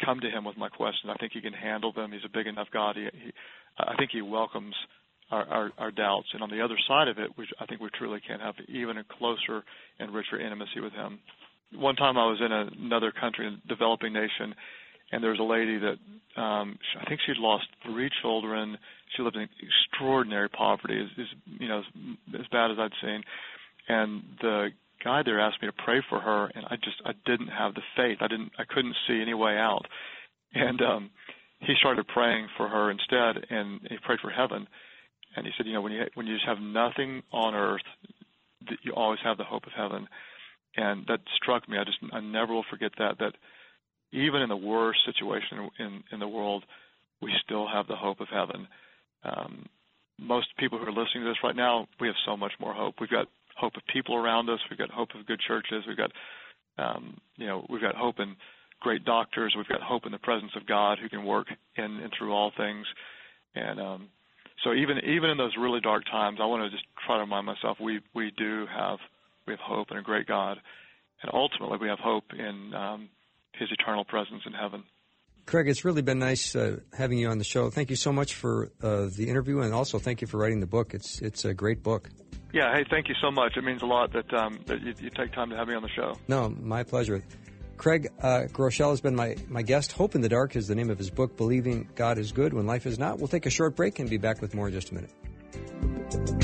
come 0.05 0.21
to 0.21 0.31
Him 0.31 0.45
with 0.45 0.57
my 0.57 0.69
questions. 0.69 1.13
I 1.13 1.19
think 1.19 1.33
He 1.33 1.41
can 1.41 1.53
handle 1.53 1.93
them. 1.93 2.13
He's 2.13 2.25
a 2.25 2.33
big 2.33 2.47
enough 2.47 2.69
God. 2.73 2.97
He, 2.97 3.09
he, 3.13 3.33
I 3.79 3.97
think 3.97 4.11
He 4.13 4.23
welcomes 4.23 4.75
our, 5.31 5.45
our, 5.45 5.73
our 5.79 5.91
doubts. 5.91 6.29
And 6.33 6.43
on 6.43 6.51
the 6.51 6.63
other 6.63 6.77
side 6.87 7.09
of 7.09 7.19
it, 7.19 7.31
I 7.61 7.67
think 7.67 7.81
we 7.81 7.89
truly 7.99 8.21
can 8.27 8.41
have 8.41 8.55
even 8.69 8.99
a 8.99 9.05
closer 9.19 9.65
and 9.99 10.13
richer 10.15 10.39
intimacy 10.39 10.81
with 10.81 10.93
Him. 10.93 11.19
One 11.75 11.97
time 11.97 12.17
I 12.17 12.27
was 12.27 12.41
in 12.41 12.53
another 12.53 13.13
country, 13.13 13.49
a 13.49 13.69
developing 13.69 14.13
nation, 14.13 14.55
and 15.13 15.23
there 15.23 15.31
was 15.31 15.41
a 15.41 15.43
lady 15.43 15.79
that 15.79 16.41
um, 16.41 16.79
I 17.01 17.05
think 17.09 17.21
she'd 17.27 17.39
lost 17.39 17.67
three 17.85 18.11
children. 18.23 18.77
She 19.17 19.23
lived 19.23 19.37
in 19.37 19.49
extraordinary 19.61 20.49
poverty, 20.49 21.01
as, 21.01 21.09
as 21.19 21.27
you 21.61 21.69
know, 21.69 21.81
as, 21.81 21.85
as 22.41 22.47
bad 22.51 22.71
as 22.71 22.79
I'd 22.79 22.91
seen. 23.03 23.23
And 23.89 24.23
the 24.41 24.69
guy 25.03 25.23
there 25.25 25.41
asked 25.41 25.61
me 25.63 25.69
to 25.69 25.85
pray 25.85 26.03
for 26.09 26.21
her, 26.21 26.51
and 26.55 26.65
I 26.67 26.77
just 26.77 26.97
I 27.05 27.13
didn't 27.27 27.49
have 27.49 27.75
the 27.75 27.83
faith. 27.97 28.19
I 28.21 28.29
didn't 28.29 28.53
I 28.59 28.65
couldn't 28.65 28.97
see 29.07 29.21
any 29.21 29.35
way 29.35 29.57
out. 29.57 29.87
And 30.55 30.81
um, 30.83 31.11
he 31.61 31.75
started 31.79 32.07
praying 32.09 32.49
for 32.57 32.69
her 32.69 32.91
instead, 32.91 33.47
and 33.51 33.81
he 33.91 33.97
prayed 34.03 34.21
for 34.21 34.31
heaven. 34.31 34.67
And 35.37 35.47
he 35.47 35.53
said, 35.57 35.67
you 35.67 35.73
know, 35.73 35.81
when 35.81 35.93
you 35.93 36.05
when 36.15 36.27
you 36.27 36.35
just 36.35 36.47
have 36.47 36.61
nothing 36.61 37.23
on 37.33 37.55
earth, 37.55 37.83
you 38.83 38.93
always 38.93 39.21
have 39.25 39.37
the 39.37 39.45
hope 39.45 39.67
of 39.67 39.73
heaven. 39.77 40.07
And 40.77 41.07
that 41.07 41.21
struck 41.37 41.69
me. 41.69 41.79
I 41.79 41.85
just 41.85 41.99
I 42.13 42.21
never 42.21 42.53
will 42.53 42.65
forget 42.71 42.93
that. 42.99 43.19
That 43.19 43.35
even 44.13 44.43
in 44.43 44.49
the 44.49 44.57
worst 44.57 45.01
situation 45.05 45.71
in 45.79 46.03
in 46.13 46.21
the 46.21 46.29
world, 46.29 46.65
we 47.21 47.33
still 47.45 47.67
have 47.69 47.87
the 47.87 47.97
hope 47.97 48.21
of 48.21 48.29
heaven. 48.29 48.69
Um, 49.25 49.67
most 50.19 50.49
people 50.59 50.79
who 50.79 50.85
are 50.85 50.93
listening 50.93 51.25
to 51.25 51.31
this 51.31 51.43
right 51.43 51.57
now, 51.57 51.89
we 52.01 52.07
have 52.07 52.17
so 52.25 52.37
much 52.37 52.53
more 52.61 52.73
hope. 52.73 52.97
We've 53.01 53.11
got 53.11 53.27
hope 53.57 53.77
of 53.77 53.83
people 53.93 54.17
around 54.17 54.49
us. 54.49 54.61
We've 54.71 54.79
got 54.79 54.91
hope 54.91 55.11
of 55.19 55.27
good 55.27 55.41
churches. 55.47 55.85
We've 55.87 55.97
got, 55.97 56.13
um, 56.79 57.19
you 57.37 57.47
know, 57.47 57.67
we've 57.69 57.81
got 57.81 57.95
hope 57.95 58.21
in 58.21 58.37
great 58.81 59.05
doctors. 59.05 59.55
We've 59.57 59.69
got 59.69 59.81
hope 59.81 60.07
in 60.07 60.13
the 60.13 60.19
presence 60.19 60.53
of 60.57 60.67
God 60.67 60.99
who 61.01 61.09
can 61.09 61.25
work 61.25 61.47
in 61.77 61.85
and 61.85 62.13
through 62.17 62.33
all 62.33 62.53
things. 62.57 62.87
And 63.55 63.81
um, 63.81 64.09
so 64.63 64.73
even 64.73 64.99
even 64.99 65.31
in 65.31 65.37
those 65.37 65.55
really 65.59 65.81
dark 65.81 66.05
times, 66.05 66.39
I 66.41 66.47
want 66.47 66.63
to 66.63 66.71
just 66.71 66.85
try 67.07 67.17
to 67.17 67.23
remind 67.23 67.47
myself 67.47 67.79
we 67.81 68.01
we 68.15 68.33
do 68.37 68.67
have 68.67 68.99
we 69.47 69.53
have 69.53 69.61
hope 69.61 69.91
in 69.91 69.97
a 69.97 70.03
great 70.03 70.27
God, 70.27 70.59
and 71.23 71.31
ultimately 71.33 71.79
we 71.79 71.89
have 71.89 71.99
hope 71.99 72.25
in 72.33 72.73
um, 72.75 73.09
His 73.55 73.69
eternal 73.73 74.05
presence 74.05 74.43
in 74.47 74.53
heaven. 74.53 74.85
Craig, 75.47 75.69
it's 75.69 75.85
really 75.85 76.01
been 76.01 76.19
nice 76.19 76.57
uh, 76.57 76.79
having 76.97 77.19
you 77.19 77.29
on 77.29 77.37
the 77.37 77.45
show. 77.45 77.69
Thank 77.69 77.91
you 77.91 77.97
so 77.97 78.13
much 78.13 78.35
for 78.35 78.71
uh, 78.83 79.09
the 79.15 79.29
interview, 79.29 79.61
and 79.61 79.75
also 79.75 79.99
thank 79.99 80.23
you 80.23 80.27
for 80.27 80.39
writing 80.39 80.61
the 80.61 80.67
book. 80.67 80.95
It's 80.95 81.21
it's 81.21 81.45
a 81.45 81.53
great 81.53 81.83
book. 81.83 82.09
Yeah, 82.53 82.73
hey, 82.73 82.85
thank 82.89 83.09
you 83.09 83.15
so 83.21 83.31
much. 83.31 83.57
It 83.57 83.65
means 83.65 83.83
a 83.83 83.87
lot 83.87 84.13
that 84.13 84.33
um, 84.33 84.61
that 84.67 84.81
you, 84.81 84.95
you, 85.01 85.11
take 85.11 85.33
time 85.33 85.51
to 85.51 85.57
have 85.57 85.69
me 85.69 85.75
on 85.75 85.83
the 85.83 85.89
show. 85.89 86.15
No, 86.29 86.49
my 86.49 86.85
pleasure. 86.85 87.23
Craig 87.77 88.09
uh, 88.23 88.47
Groeschel 88.53 88.91
has 88.91 89.01
been 89.01 89.15
my, 89.15 89.37
my 89.49 89.63
guest. 89.63 89.93
Hope 89.93 90.15
in 90.15 90.21
the 90.21 90.29
Dark 90.29 90.57
is 90.57 90.69
the 90.69 90.75
name 90.75 90.91
of 90.91 90.99
his 90.99 91.11
book, 91.11 91.37
Believing 91.37 91.89
God 91.95 92.19
is 92.19 92.33
Good 92.33 92.53
When 92.53 92.67
Life 92.67 92.87
is 92.87 92.99
Not. 92.99 93.19
We'll 93.19 93.29
take 93.29 93.47
a 93.47 93.51
short 93.51 93.77
break 93.77 93.99
and 93.99 94.09
be 94.09 94.19
back 94.19 94.41
with 94.41 94.55
more 94.55 94.69
in 94.69 94.75
just 94.75 94.91
a 94.91 94.95
minute. 94.95 96.44